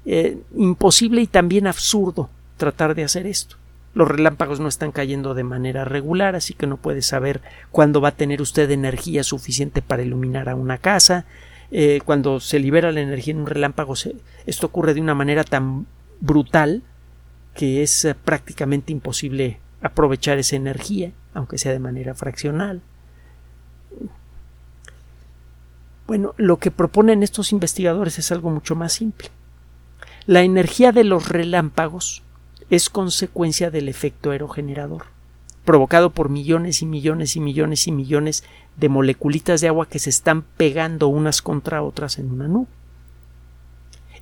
eh, 0.07 0.39
imposible 0.55 1.21
y 1.21 1.27
también 1.27 1.67
absurdo 1.67 2.31
tratar 2.59 2.95
de 2.95 3.03
hacer 3.03 3.27
esto. 3.27 3.57
Los 3.93 4.07
relámpagos 4.07 4.61
no 4.61 4.69
están 4.69 4.93
cayendo 4.93 5.35
de 5.35 5.43
manera 5.43 5.85
regular, 5.85 6.37
así 6.37 6.55
que 6.55 6.69
no 6.69 6.77
puede 6.77 7.03
saber 7.03 7.41
cuándo 7.73 8.01
va 8.01 8.11
a 8.11 8.17
tener 8.17 8.41
usted 8.41 8.71
energía 8.71 9.25
suficiente 9.25 9.83
para 9.83 10.05
iluminar 10.05 10.49
a 10.49 10.55
una 10.55 10.79
casa. 10.79 11.25
Eh, 11.73 12.01
cuando 12.05 12.39
se 12.39 12.61
libera 12.61 12.93
la 12.93 13.01
energía 13.01 13.33
en 13.33 13.41
un 13.41 13.47
relámpago, 13.47 13.95
esto 14.47 14.67
ocurre 14.69 14.95
de 14.95 15.01
una 15.01 15.17
manera 15.17 15.43
tan 15.43 15.87
brutal 16.21 16.83
que 17.55 17.83
es 17.83 18.05
eh, 18.05 18.15
prácticamente 18.15 18.93
imposible 18.93 19.61
aprovechar 19.83 20.39
esa 20.39 20.57
energía, 20.57 21.13
aunque 21.35 21.59
sea 21.59 21.73
de 21.73 21.79
manera 21.79 22.15
fraccional. 22.15 22.81
Bueno, 26.07 26.35
lo 26.37 26.59
que 26.59 26.71
proponen 26.71 27.23
estos 27.23 27.53
investigadores 27.53 28.19
es 28.19 28.33
algo 28.33 28.51
mucho 28.51 28.75
más 28.75 28.93
simple. 28.93 29.29
La 30.27 30.43
energía 30.43 30.93
de 30.93 31.05
los 31.05 31.29
relámpagos 31.29 32.23
es 32.69 32.91
consecuencia 32.91 33.71
del 33.71 33.89
efecto 33.89 34.31
aerogenerador, 34.31 35.07
provocado 35.65 36.11
por 36.11 36.29
millones 36.29 36.83
y 36.83 36.87
millones 36.87 37.37
y 37.37 37.41
millones 37.41 37.87
y 37.87 37.93
millones 37.93 38.45
de 38.77 38.89
moleculitas 38.89 39.61
de 39.61 39.69
agua 39.69 39.89
que 39.89 39.99
se 39.99 40.11
están 40.11 40.43
pegando 40.43 41.09
unas 41.09 41.43
contra 41.43 41.83
otras 41.83 42.19
en 42.19 42.31
una 42.31 42.49
nube. 42.49 42.69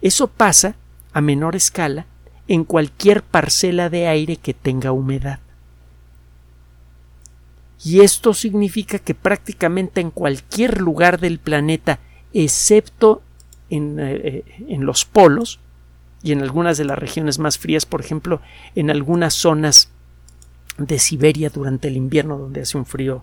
Eso 0.00 0.28
pasa 0.28 0.76
a 1.12 1.20
menor 1.20 1.56
escala 1.56 2.06
en 2.46 2.64
cualquier 2.64 3.22
parcela 3.22 3.90
de 3.90 4.06
aire 4.06 4.36
que 4.36 4.54
tenga 4.54 4.92
humedad. 4.92 5.40
Y 7.84 8.00
esto 8.00 8.34
significa 8.34 8.98
que 8.98 9.14
prácticamente 9.14 10.00
en 10.00 10.10
cualquier 10.10 10.80
lugar 10.80 11.20
del 11.20 11.38
planeta, 11.38 12.00
excepto 12.32 13.22
en, 13.70 13.98
eh, 14.00 14.44
en, 14.68 14.84
los 14.84 15.04
polos 15.04 15.60
y 16.22 16.32
en 16.32 16.40
algunas 16.40 16.78
de 16.78 16.84
las 16.84 16.98
regiones 16.98 17.38
más 17.38 17.58
frías, 17.58 17.86
por 17.86 18.00
ejemplo, 18.00 18.40
en 18.74 18.90
algunas 18.90 19.34
zonas 19.34 19.90
de 20.78 20.98
Siberia 20.98 21.50
durante 21.50 21.88
el 21.88 21.96
invierno 21.96 22.38
donde 22.38 22.62
hace 22.62 22.78
un 22.78 22.86
frío 22.86 23.22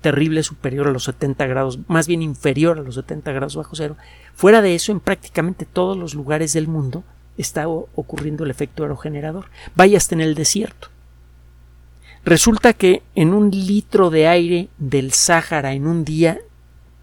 terrible 0.00 0.42
superior 0.42 0.88
a 0.88 0.90
los 0.90 1.04
70 1.04 1.46
grados, 1.46 1.78
más 1.88 2.06
bien 2.06 2.22
inferior 2.22 2.78
a 2.78 2.82
los 2.82 2.96
70 2.96 3.32
grados 3.32 3.56
bajo 3.56 3.76
cero. 3.76 3.96
Fuera 4.34 4.62
de 4.62 4.74
eso, 4.74 4.92
en 4.92 5.00
prácticamente 5.00 5.66
todos 5.66 5.96
los 5.96 6.14
lugares 6.14 6.52
del 6.52 6.68
mundo 6.68 7.04
está 7.38 7.68
ocurriendo 7.68 8.44
el 8.44 8.50
efecto 8.50 8.82
aerogenerador. 8.82 9.46
Vaya 9.74 9.96
hasta 9.98 10.14
en 10.14 10.20
el 10.20 10.34
desierto. 10.34 10.88
Resulta 12.24 12.72
que 12.72 13.02
en 13.14 13.32
un 13.32 13.50
litro 13.50 14.10
de 14.10 14.28
aire 14.28 14.68
del 14.78 15.12
Sáhara 15.12 15.72
en 15.72 15.86
un 15.86 16.04
día 16.04 16.38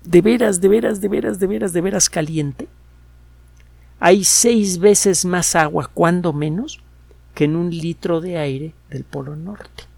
de 0.04 0.22
veras, 0.22 0.62
de 0.62 0.70
veras, 0.70 1.02
de 1.02 1.08
veras, 1.10 1.39
de 1.39 1.48
veras, 1.48 1.74
de 1.74 1.82
veras 1.82 2.10
caliente, 2.10 2.68
hay 4.00 4.24
seis 4.24 4.80
veces 4.80 5.26
más 5.26 5.56
agua, 5.56 5.92
cuando 5.94 6.32
menos, 6.32 6.80
que 7.36 7.44
en 7.44 7.58
un 7.58 7.70
litro 7.70 8.22
de 8.22 8.38
aire 8.38 8.74
del 8.89 9.04
Polo 9.04 9.36
Norte 9.36 9.88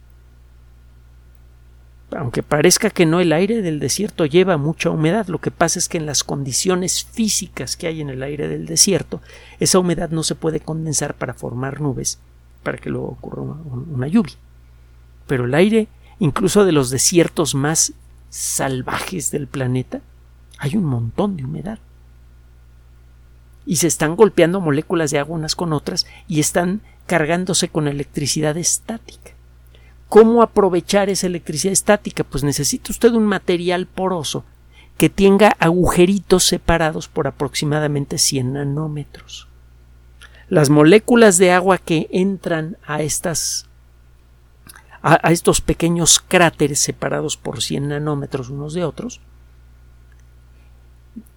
aunque 2.18 2.44
parezca 2.44 2.90
que 2.90 3.06
no, 3.06 3.20
el 3.20 3.32
aire 3.32 3.62
del 3.62 3.80
desierto 3.80 4.26
lleva 4.26 4.58
mucha 4.58 4.90
humedad. 4.90 5.28
Lo 5.28 5.40
que 5.40 5.52
pasa 5.52 5.80
es 5.80 5.88
que 5.88 5.98
en 5.98 6.06
las 6.06 6.24
condiciones 6.24 7.04
físicas 7.04 7.78
que 7.78 7.88
hay 7.88 8.02
en 8.02 8.10
el 8.10 8.24
aire 8.24 8.48
del 8.48 8.66
desierto, 8.66 9.22
esa 9.60 9.80
humedad 9.80 10.10
no 10.10 10.24
se 10.24 10.36
puede 10.36 10.60
condensar 10.60 11.16
para 11.16 11.34
formar 11.34 11.80
nubes, 11.80 12.20
para 12.64 12.78
que 12.78 12.90
luego 12.90 13.08
ocurra 13.08 13.42
una, 13.42 14.08
lluvia. 14.08 14.36
Pero 15.28 15.46
el 15.46 15.54
aire, 15.54 15.88
incluso 16.20 16.66
de 16.66 16.74
los 16.74 16.90
desiertos 16.90 17.56
más 17.56 17.94
salvajes 18.30 19.32
del 19.32 19.48
planeta, 19.48 20.02
hay 20.58 20.76
un 20.76 20.86
montón 20.86 21.38
de 21.38 21.46
humedad. 21.46 21.80
Y 23.66 23.78
se 23.78 23.88
están 23.88 24.16
golpeando 24.16 24.60
moléculas 24.60 25.12
de 25.12 25.20
agua 25.20 25.38
unas 25.38 25.56
con 25.56 25.72
otras 25.72 26.08
y 26.28 26.40
están 26.40 26.82
cargándose 27.06 27.70
con 27.70 27.88
electricidad 27.88 28.58
estática. 28.58 29.31
¿Cómo 30.12 30.42
aprovechar 30.42 31.10
esa 31.10 31.28
electricidad 31.28 31.72
estática? 31.72 32.26
Pues 32.26 32.44
necesita 32.44 32.92
usted 32.92 33.14
un 33.14 33.26
material 33.26 33.86
poroso 33.86 34.44
que 34.98 35.10
tenga 35.10 35.56
agujeritos 35.58 36.44
separados 36.44 37.08
por 37.08 37.28
aproximadamente 37.28 38.18
100 38.18 38.52
nanómetros. 38.52 39.48
Las 40.50 40.70
moléculas 40.70 41.38
de 41.38 41.54
agua 41.54 41.78
que 41.78 42.10
entran 42.12 42.76
a 42.86 43.02
estas 43.02 43.70
a, 45.02 45.32
estos 45.32 45.62
pequeños 45.62 46.20
cráteres 46.20 46.82
separados 46.82 47.38
por 47.38 47.62
100 47.62 47.88
nanómetros 47.88 48.50
unos 48.50 48.74
de 48.74 48.84
otros 48.84 49.22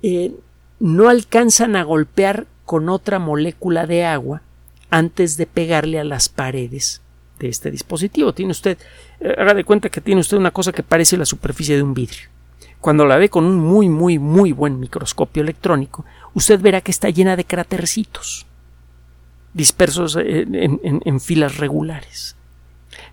eh, 0.02 0.34
no 0.80 1.08
alcanzan 1.08 1.76
a 1.76 1.84
golpear 1.84 2.48
con 2.64 2.88
otra 2.88 3.20
molécula 3.20 3.86
de 3.86 4.04
agua 4.04 4.42
antes 4.90 5.36
de 5.36 5.46
pegarle 5.46 6.00
a 6.00 6.04
las 6.04 6.28
paredes 6.28 7.03
este 7.48 7.70
dispositivo. 7.70 8.32
Tiene 8.32 8.52
usted, 8.52 8.78
eh, 9.20 9.34
haga 9.38 9.54
de 9.54 9.64
cuenta 9.64 9.88
que 9.88 10.00
tiene 10.00 10.20
usted 10.20 10.36
una 10.36 10.50
cosa 10.50 10.72
que 10.72 10.82
parece 10.82 11.16
la 11.16 11.24
superficie 11.24 11.76
de 11.76 11.82
un 11.82 11.94
vidrio. 11.94 12.28
Cuando 12.80 13.06
la 13.06 13.16
ve 13.16 13.28
con 13.28 13.44
un 13.44 13.58
muy, 13.58 13.88
muy, 13.88 14.18
muy 14.18 14.52
buen 14.52 14.78
microscopio 14.78 15.42
electrónico, 15.42 16.04
usted 16.34 16.60
verá 16.60 16.80
que 16.80 16.90
está 16.90 17.08
llena 17.08 17.36
de 17.36 17.44
crátercitos 17.44 18.46
dispersos 19.54 20.16
eh, 20.16 20.46
en, 20.50 21.20
filas 21.20 21.56
regulares. 21.56 22.36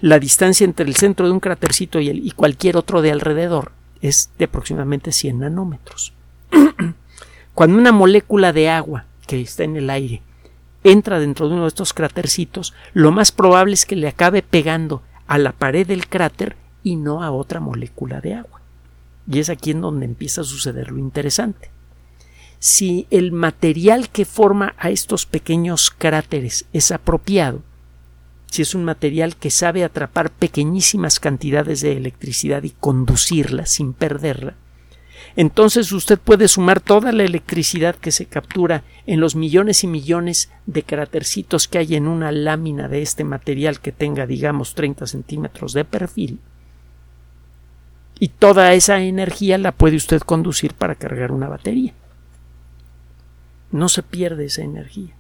La 0.02 0.20
distancia 0.20 0.66
entre 0.66 0.86
el 0.86 0.96
centro 0.96 1.28
de 1.28 1.32
un 1.32 1.40
crátercito 1.40 2.00
y, 2.00 2.10
y 2.10 2.32
cualquier 2.32 2.76
otro 2.76 3.02
de 3.02 3.12
alrededor 3.12 3.72
es 4.02 4.32
de 4.38 4.46
aproximadamente 4.46 5.12
100 5.12 5.40
nanómetros. 5.40 6.14
Cuando 7.54 7.78
una 7.78 7.92
molécula 7.92 8.52
de 8.52 8.70
agua 8.70 9.06
que 9.28 9.40
está 9.40 9.64
en 9.64 9.78
el 9.78 9.90
aire 9.90 10.22
entra 10.84 11.20
dentro 11.20 11.48
de 11.48 11.54
uno 11.54 11.64
de 11.64 11.70
estos 11.70 11.94
crátercitos, 11.94 12.74
lo 12.94 13.12
más 13.12 13.32
probable 13.32 13.74
es 13.74 13.86
que 13.86 13.96
le 13.96 14.08
acabe 14.08 14.42
pegando 14.42 15.04
a 15.28 15.38
la 15.38 15.52
pared 15.52 15.88
del 15.88 16.08
cráter 16.08 16.56
y 16.84 16.96
no 16.96 17.24
a 17.24 17.32
otra 17.32 17.60
molécula 17.60 18.22
de 18.22 18.36
agua. 18.36 18.62
Y 19.30 19.40
es 19.40 19.50
aquí 19.50 19.72
en 19.72 19.82
donde 19.82 20.06
empieza 20.06 20.42
a 20.42 20.46
suceder 20.46 20.92
lo 20.92 20.98
interesante. 20.98 21.70
Si 22.60 23.08
el 23.10 23.32
material 23.32 24.10
que 24.10 24.26
forma 24.26 24.76
a 24.78 24.90
estos 24.90 25.26
pequeños 25.26 25.90
cráteres 25.90 26.66
es 26.74 26.92
apropiado, 26.92 27.62
si 28.52 28.62
es 28.62 28.76
un 28.76 28.84
material 28.84 29.38
que 29.38 29.50
sabe 29.50 29.84
atrapar 29.84 30.30
pequeñísimas 30.30 31.20
cantidades 31.20 31.82
de 31.82 31.96
electricidad 31.96 32.64
y 32.64 32.72
conducirla 32.72 33.66
sin 33.66 33.94
perderla, 33.94 34.56
entonces 35.36 35.92
usted 35.92 36.20
puede 36.20 36.48
sumar 36.48 36.82
toda 36.82 37.12
la 37.12 37.24
electricidad 37.24 37.96
que 37.96 38.12
se 38.12 38.26
captura 38.26 38.84
en 39.06 39.20
los 39.20 39.36
millones 39.36 39.84
y 39.84 39.88
millones 39.88 40.52
de 40.66 40.84
crátercitos 40.84 41.68
que 41.68 41.78
hay 41.78 41.96
en 41.96 42.08
una 42.08 42.32
lámina 42.32 42.88
de 42.88 43.02
este 43.02 43.24
material 43.24 43.80
que 43.80 43.92
tenga, 43.92 44.28
digamos, 44.28 44.76
30 44.76 45.08
centímetros 45.08 45.74
de 45.74 45.86
perfil. 45.86 46.40
Y 48.20 48.28
toda 48.28 48.74
esa 48.74 49.02
energía 49.02 49.58
la 49.58 49.72
puede 49.72 49.96
usted 49.96 50.22
conducir 50.22 50.74
para 50.74 50.96
cargar 50.96 51.32
una 51.32 51.48
batería. 51.48 51.94
No 53.72 53.90
se 53.90 54.04
pierde 54.04 54.46
esa 54.46 54.62
energía. 54.62 55.16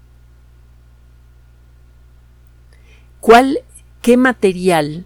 ¿Cuál, 3.22 3.60
qué 4.02 4.18
material 4.18 5.06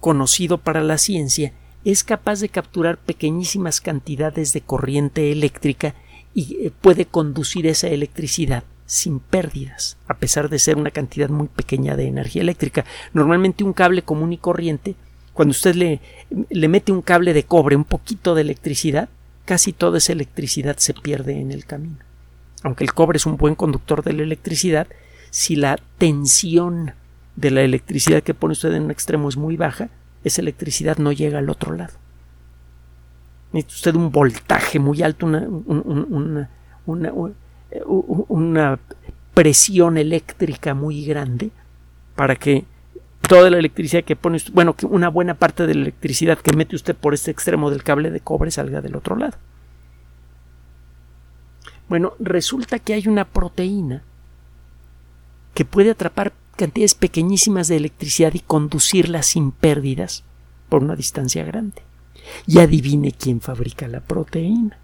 conocido 0.00 0.58
para 0.58 0.82
la 0.82 0.98
ciencia 0.98 1.52
es 1.84 2.04
capaz 2.04 2.40
de 2.40 2.48
capturar 2.48 2.98
pequeñísimas 2.98 3.80
cantidades 3.80 4.52
de 4.52 4.62
corriente 4.62 5.32
eléctrica 5.32 5.94
y 6.34 6.56
eh, 6.66 6.72
puede 6.80 7.06
conducir 7.06 7.66
esa 7.66 7.88
electricidad 7.88 8.64
sin 8.86 9.20
pérdidas, 9.20 9.96
a 10.08 10.14
pesar 10.14 10.48
de 10.48 10.58
ser 10.58 10.76
una 10.76 10.90
cantidad 10.90 11.28
muy 11.28 11.48
pequeña 11.48 11.96
de 11.96 12.06
energía 12.06 12.42
eléctrica. 12.42 12.84
Normalmente 13.12 13.64
un 13.64 13.72
cable 13.72 14.02
común 14.02 14.32
y 14.32 14.38
corriente, 14.38 14.94
cuando 15.32 15.52
usted 15.52 15.74
le, 15.74 16.00
le 16.50 16.68
mete 16.68 16.92
un 16.92 17.02
cable 17.02 17.32
de 17.32 17.44
cobre, 17.44 17.76
un 17.76 17.84
poquito 17.84 18.34
de 18.34 18.42
electricidad, 18.42 19.08
casi 19.44 19.72
toda 19.72 19.98
esa 19.98 20.12
electricidad 20.12 20.76
se 20.78 20.94
pierde 20.94 21.40
en 21.40 21.50
el 21.50 21.64
camino. 21.64 21.98
Aunque 22.62 22.84
el 22.84 22.94
cobre 22.94 23.16
es 23.16 23.26
un 23.26 23.36
buen 23.36 23.54
conductor 23.54 24.02
de 24.02 24.12
la 24.12 24.22
electricidad, 24.22 24.86
si 25.30 25.56
la 25.56 25.78
tensión 25.98 26.92
de 27.36 27.50
la 27.50 27.62
electricidad 27.62 28.22
que 28.22 28.34
pone 28.34 28.52
usted 28.52 28.72
en 28.72 28.84
un 28.84 28.90
extremo 28.90 29.28
es 29.28 29.36
muy 29.36 29.56
baja, 29.56 29.90
esa 30.24 30.40
electricidad 30.40 30.96
no 30.96 31.12
llega 31.12 31.38
al 31.38 31.50
otro 31.50 31.74
lado. 31.74 31.92
Necesita 33.52 33.90
usted 33.90 33.94
un 33.94 34.10
voltaje 34.10 34.78
muy 34.80 35.02
alto, 35.02 35.26
una, 36.86 38.78
presión 39.34 39.98
eléctrica 39.98 40.74
muy 40.74 41.04
grande 41.04 41.50
para 42.14 42.36
que 42.36 42.64
toda 43.28 43.50
la 43.50 43.58
electricidad 43.58 44.04
que 44.04 44.14
pone 44.14 44.38
bueno, 44.52 44.74
que 44.74 44.86
una 44.86 45.08
buena 45.08 45.34
parte 45.34 45.66
de 45.66 45.74
la 45.74 45.82
electricidad 45.82 46.38
que 46.38 46.52
mete 46.52 46.76
usted 46.76 46.94
por 46.94 47.14
este 47.14 47.32
extremo 47.32 47.70
del 47.70 47.82
cable 47.82 48.10
de 48.10 48.20
cobre 48.20 48.50
salga 48.50 48.80
del 48.80 48.96
otro 48.96 49.16
lado. 49.16 49.36
Bueno, 51.88 52.14
resulta 52.18 52.78
que 52.78 52.94
hay 52.94 53.08
una 53.08 53.24
proteína 53.24 54.02
que 55.52 55.64
puede 55.64 55.90
atrapar 55.90 56.32
cantidades 56.54 56.94
pequeñísimas 56.94 57.68
de 57.68 57.76
electricidad 57.76 58.34
y 58.34 58.40
conducirla 58.40 59.22
sin 59.22 59.52
pérdidas 59.52 60.24
por 60.68 60.82
una 60.82 60.96
distancia 60.96 61.44
grande. 61.44 61.82
Y 62.46 62.58
adivine 62.58 63.12
quién 63.12 63.40
fabrica 63.40 63.86
la 63.86 64.00
proteína. 64.00 64.78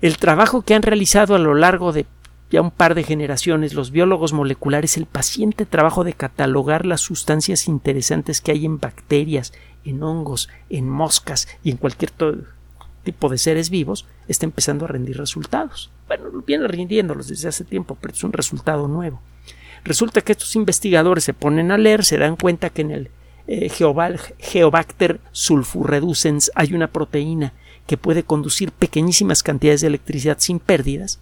El 0.00 0.16
trabajo 0.16 0.62
que 0.62 0.74
han 0.74 0.82
realizado 0.82 1.34
a 1.34 1.38
lo 1.38 1.54
largo 1.54 1.92
de 1.92 2.06
ya 2.50 2.62
un 2.62 2.70
par 2.70 2.94
de 2.94 3.04
generaciones 3.04 3.74
los 3.74 3.90
biólogos 3.92 4.32
moleculares, 4.32 4.96
el 4.96 5.06
paciente 5.06 5.66
trabajo 5.66 6.02
de 6.04 6.14
catalogar 6.14 6.84
las 6.84 7.00
sustancias 7.00 7.68
interesantes 7.68 8.40
que 8.40 8.50
hay 8.50 8.66
en 8.66 8.80
bacterias, 8.80 9.52
en 9.84 10.02
hongos, 10.02 10.48
en 10.68 10.88
moscas 10.88 11.48
y 11.62 11.70
en 11.70 11.76
cualquier 11.76 12.10
tipo 13.02 13.28
de 13.28 13.38
seres 13.38 13.70
vivos, 13.70 14.06
está 14.28 14.46
empezando 14.46 14.84
a 14.84 14.88
rendir 14.88 15.16
resultados. 15.16 15.90
Bueno, 16.06 16.24
viene 16.46 16.68
rindiéndolos 16.68 17.28
desde 17.28 17.48
hace 17.48 17.64
tiempo, 17.64 17.96
pero 18.00 18.14
es 18.14 18.22
un 18.24 18.32
resultado 18.32 18.88
nuevo. 18.88 19.20
Resulta 19.84 20.20
que 20.20 20.32
estos 20.32 20.56
investigadores 20.56 21.24
se 21.24 21.34
ponen 21.34 21.70
a 21.70 21.78
leer, 21.78 22.04
se 22.04 22.18
dan 22.18 22.36
cuenta 22.36 22.70
que 22.70 22.82
en 22.82 22.90
el 22.90 23.10
eh, 23.46 23.70
Geobacter 24.38 25.20
sulfurreducens 25.32 26.52
hay 26.54 26.74
una 26.74 26.88
proteína 26.88 27.54
que 27.86 27.96
puede 27.96 28.22
conducir 28.22 28.72
pequeñísimas 28.72 29.42
cantidades 29.42 29.80
de 29.80 29.88
electricidad 29.88 30.36
sin 30.38 30.58
pérdidas. 30.58 31.18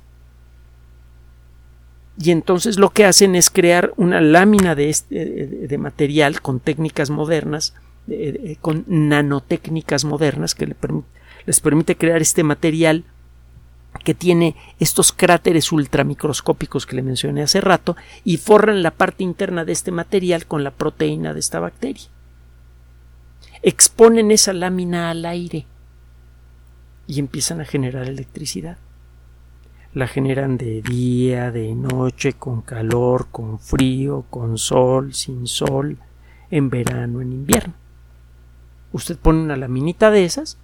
Y 2.21 2.33
entonces 2.33 2.79
lo 2.79 2.91
que 2.91 3.05
hacen 3.05 3.37
es 3.37 3.49
crear 3.49 3.93
una 3.97 4.21
lámina 4.21 4.75
de, 4.75 4.91
este, 4.91 5.47
de 5.47 5.79
material 5.79 6.43
con 6.43 6.59
técnicas 6.59 7.11
modernas, 7.11 7.75
con 8.61 8.85
nanotécnicas 8.89 10.05
modernas 10.05 10.57
que 10.57 10.67
le 10.67 10.75
permiten 10.75 11.19
les 11.49 11.61
permite 11.61 11.97
crear 11.97 12.21
este 12.21 12.45
material 12.45 13.05
que 14.05 14.13
tiene 14.13 14.55
estos 14.81 15.13
cráteres 15.13 15.73
ultramicroscópicos 15.73 16.85
que 16.85 16.95
le 16.95 17.01
mencioné 17.01 17.41
hace 17.41 17.63
rato 17.63 17.97
y 18.23 18.37
forran 18.37 18.83
la 18.83 18.91
parte 18.91 19.25
interna 19.25 19.65
de 19.65 19.73
este 19.73 19.91
material 19.91 20.45
con 20.45 20.63
la 20.63 20.73
proteína 20.73 21.33
de 21.33 21.41
esta 21.41 21.59
bacteria. 21.59 22.05
Exponen 23.63 24.31
esa 24.31 24.53
lámina 24.53 25.09
al 25.09 25.25
aire 25.25 25.65
y 27.07 27.19
empiezan 27.19 27.63
a 27.63 27.65
generar 27.65 28.07
electricidad. 28.09 28.77
La 29.95 30.07
generan 30.07 30.59
de 30.59 30.83
día, 30.83 31.51
de 31.51 31.75
noche, 31.75 32.35
con 32.35 32.61
calor, 32.61 33.29
con 33.33 33.59
frío, 33.59 34.27
con 34.29 34.59
sol, 34.59 35.15
sin 35.15 35.47
sol, 35.47 35.97
en 36.51 36.69
verano, 36.69 37.23
en 37.23 37.33
invierno. 37.33 37.73
Usted 38.93 39.17
pone 39.17 39.41
una 39.41 39.57
laminita 39.57 40.11
de 40.11 40.27
esas 40.27 40.59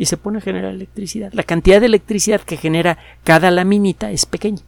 y 0.00 0.06
se 0.06 0.16
pone 0.16 0.38
a 0.38 0.40
generar 0.40 0.72
electricidad. 0.72 1.30
La 1.34 1.42
cantidad 1.42 1.78
de 1.78 1.84
electricidad 1.84 2.40
que 2.40 2.56
genera 2.56 2.96
cada 3.22 3.50
laminita 3.50 4.10
es 4.10 4.24
pequeña. 4.24 4.62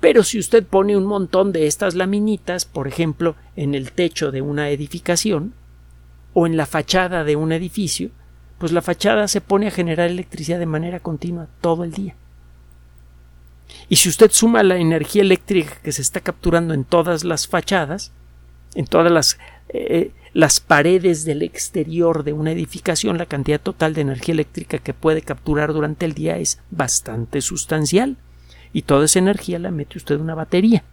Pero 0.00 0.22
si 0.22 0.38
usted 0.38 0.64
pone 0.64 0.96
un 0.96 1.04
montón 1.04 1.52
de 1.52 1.66
estas 1.66 1.94
laminitas, 1.94 2.64
por 2.64 2.88
ejemplo, 2.88 3.36
en 3.54 3.74
el 3.74 3.92
techo 3.92 4.32
de 4.32 4.40
una 4.40 4.70
edificación 4.70 5.52
o 6.32 6.46
en 6.46 6.56
la 6.56 6.64
fachada 6.64 7.22
de 7.22 7.36
un 7.36 7.52
edificio, 7.52 8.08
pues 8.56 8.72
la 8.72 8.80
fachada 8.80 9.28
se 9.28 9.42
pone 9.42 9.66
a 9.66 9.70
generar 9.70 10.08
electricidad 10.08 10.58
de 10.58 10.64
manera 10.64 11.00
continua 11.00 11.48
todo 11.60 11.84
el 11.84 11.92
día. 11.92 12.14
Y 13.90 13.96
si 13.96 14.08
usted 14.08 14.30
suma 14.30 14.62
la 14.62 14.78
energía 14.78 15.20
eléctrica 15.20 15.74
que 15.82 15.92
se 15.92 16.00
está 16.00 16.22
capturando 16.22 16.72
en 16.72 16.84
todas 16.84 17.24
las 17.24 17.46
fachadas, 17.46 18.10
en 18.74 18.86
todas 18.86 19.12
las 19.12 19.38
eh, 19.68 20.10
las 20.32 20.60
paredes 20.60 21.24
del 21.24 21.42
exterior 21.42 22.22
de 22.22 22.34
una 22.34 22.52
edificación, 22.52 23.16
la 23.16 23.26
cantidad 23.26 23.60
total 23.60 23.94
de 23.94 24.02
energía 24.02 24.34
eléctrica 24.34 24.78
que 24.78 24.92
puede 24.92 25.22
capturar 25.22 25.72
durante 25.72 26.04
el 26.04 26.12
día 26.12 26.36
es 26.36 26.60
bastante 26.70 27.40
sustancial. 27.40 28.16
Y 28.72 28.82
toda 28.82 29.06
esa 29.06 29.18
energía 29.18 29.58
la 29.58 29.70
mete 29.70 29.96
usted 29.96 30.16
en 30.16 30.20
una 30.20 30.34
batería. 30.34 30.84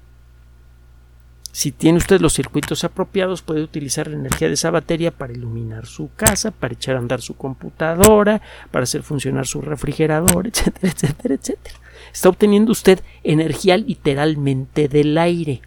Si 1.51 1.71
tiene 1.71 1.97
usted 1.97 2.21
los 2.21 2.33
circuitos 2.33 2.83
apropiados, 2.83 3.41
puede 3.41 3.61
utilizar 3.61 4.07
la 4.07 4.15
energía 4.15 4.47
de 4.47 4.55
esa 4.55 4.71
batería 4.71 5.11
para 5.11 5.33
iluminar 5.33 5.85
su 5.85 6.09
casa, 6.15 6.51
para 6.51 6.73
echar 6.73 6.95
a 6.95 6.99
andar 6.99 7.21
su 7.21 7.35
computadora, 7.35 8.41
para 8.71 8.83
hacer 8.83 9.03
funcionar 9.03 9.45
su 9.45 9.61
refrigerador, 9.61 10.47
etcétera, 10.47 10.91
etcétera, 10.91 11.35
etcétera. 11.35 11.75
Está 12.11 12.29
obteniendo 12.29 12.71
usted 12.71 13.01
energía 13.23 13.77
literalmente 13.77 14.87
del 14.87 15.17
aire 15.17 15.61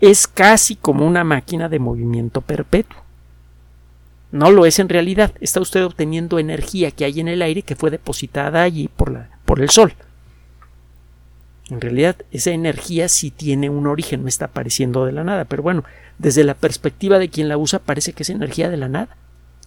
es 0.00 0.26
casi 0.26 0.76
como 0.76 1.06
una 1.06 1.24
máquina 1.24 1.68
de 1.68 1.78
movimiento 1.78 2.40
perpetuo. 2.40 3.02
No 4.30 4.50
lo 4.50 4.66
es 4.66 4.78
en 4.78 4.88
realidad, 4.88 5.32
está 5.40 5.60
usted 5.60 5.84
obteniendo 5.84 6.38
energía 6.38 6.90
que 6.90 7.04
hay 7.04 7.20
en 7.20 7.28
el 7.28 7.42
aire 7.42 7.62
que 7.62 7.76
fue 7.76 7.90
depositada 7.90 8.62
allí 8.62 8.88
por, 8.88 9.26
el 9.58 9.70
sol. 9.70 9.94
En 11.70 11.80
realidad, 11.80 12.16
esa 12.30 12.50
energía 12.50 13.08
sí 13.08 13.30
tiene 13.30 13.70
un 13.70 13.86
origen, 13.86 14.22
no 14.22 14.28
está 14.28 14.46
apareciendo 14.46 15.06
de 15.06 15.12
la 15.12 15.24
nada, 15.24 15.46
pero 15.46 15.62
bueno, 15.62 15.84
desde 16.18 16.44
la 16.44 16.54
perspectiva 16.54 17.18
de 17.18 17.30
quien 17.30 17.48
la 17.48 17.56
usa 17.56 17.78
parece 17.78 18.12
que 18.12 18.22
es 18.22 18.30
energía 18.30 18.70
de 18.70 18.76
la 18.76 18.88
nada. 18.88 19.16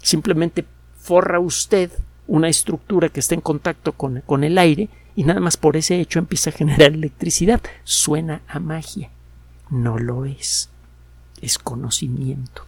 Simplemente 0.02 0.66
forra 1.00 1.40
usted 1.40 1.92
una 2.28 2.48
estructura 2.48 3.10
que 3.10 3.20
está 3.20 3.36
en 3.36 3.42
contacto 3.42 3.94
con, 3.94 4.22
con 4.22 4.44
el 4.44 4.58
aire 4.58 4.90
y 5.16 5.24
nada 5.24 5.40
más 5.40 5.58
por 5.58 5.76
ese 5.76 6.00
hecho 6.00 6.20
empieza 6.20 6.52
a 6.52 6.54
generar 6.54 6.94
electricidad. 6.94 7.62
Suena 7.84 8.42
a 8.48 8.60
magia 8.60 9.10
no 9.72 9.98
lo 9.98 10.26
es, 10.26 10.70
es 11.42 11.58
conocimiento. 11.58 12.66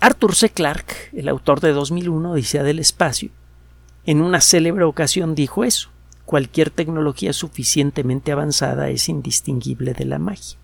Arthur 0.00 0.34
C. 0.34 0.48
Clarke, 0.48 1.10
el 1.12 1.28
autor 1.28 1.60
de 1.60 1.72
2001, 1.72 2.32
Odisea 2.32 2.62
del 2.62 2.78
Espacio, 2.78 3.30
en 4.06 4.20
una 4.20 4.40
célebre 4.40 4.84
ocasión 4.84 5.34
dijo 5.34 5.64
eso. 5.64 5.90
Cualquier 6.24 6.70
tecnología 6.70 7.32
suficientemente 7.32 8.32
avanzada 8.32 8.88
es 8.88 9.08
indistinguible 9.08 9.92
de 9.92 10.04
la 10.04 10.18
magia. 10.18 10.56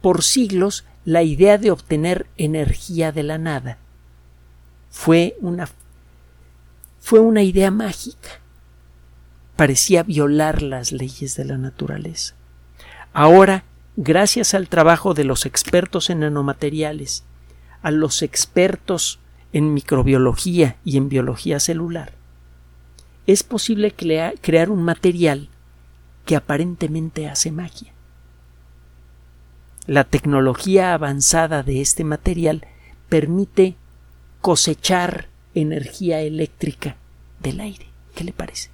Por 0.00 0.22
siglos, 0.22 0.84
la 1.04 1.22
idea 1.22 1.58
de 1.58 1.70
obtener 1.70 2.26
energía 2.36 3.12
de 3.12 3.22
la 3.22 3.38
nada 3.38 3.78
fue 4.90 5.36
una, 5.40 5.68
fue 7.00 7.20
una 7.20 7.42
idea 7.42 7.70
mágica 7.70 8.40
parecía 9.56 10.02
violar 10.02 10.62
las 10.62 10.92
leyes 10.92 11.36
de 11.36 11.44
la 11.44 11.58
naturaleza. 11.58 12.34
Ahora, 13.12 13.64
gracias 13.96 14.54
al 14.54 14.68
trabajo 14.68 15.14
de 15.14 15.24
los 15.24 15.46
expertos 15.46 16.10
en 16.10 16.20
nanomateriales, 16.20 17.24
a 17.82 17.90
los 17.90 18.22
expertos 18.22 19.20
en 19.52 19.72
microbiología 19.72 20.76
y 20.84 20.96
en 20.96 21.08
biología 21.08 21.60
celular, 21.60 22.12
es 23.26 23.42
posible 23.42 23.92
crear 23.92 24.70
un 24.70 24.82
material 24.82 25.48
que 26.26 26.36
aparentemente 26.36 27.28
hace 27.28 27.50
magia. 27.52 27.92
La 29.86 30.04
tecnología 30.04 30.94
avanzada 30.94 31.62
de 31.62 31.80
este 31.80 32.04
material 32.04 32.66
permite 33.08 33.76
cosechar 34.40 35.28
energía 35.54 36.20
eléctrica 36.20 36.96
del 37.40 37.60
aire. 37.60 37.86
¿Qué 38.14 38.24
le 38.24 38.32
parece? 38.32 38.73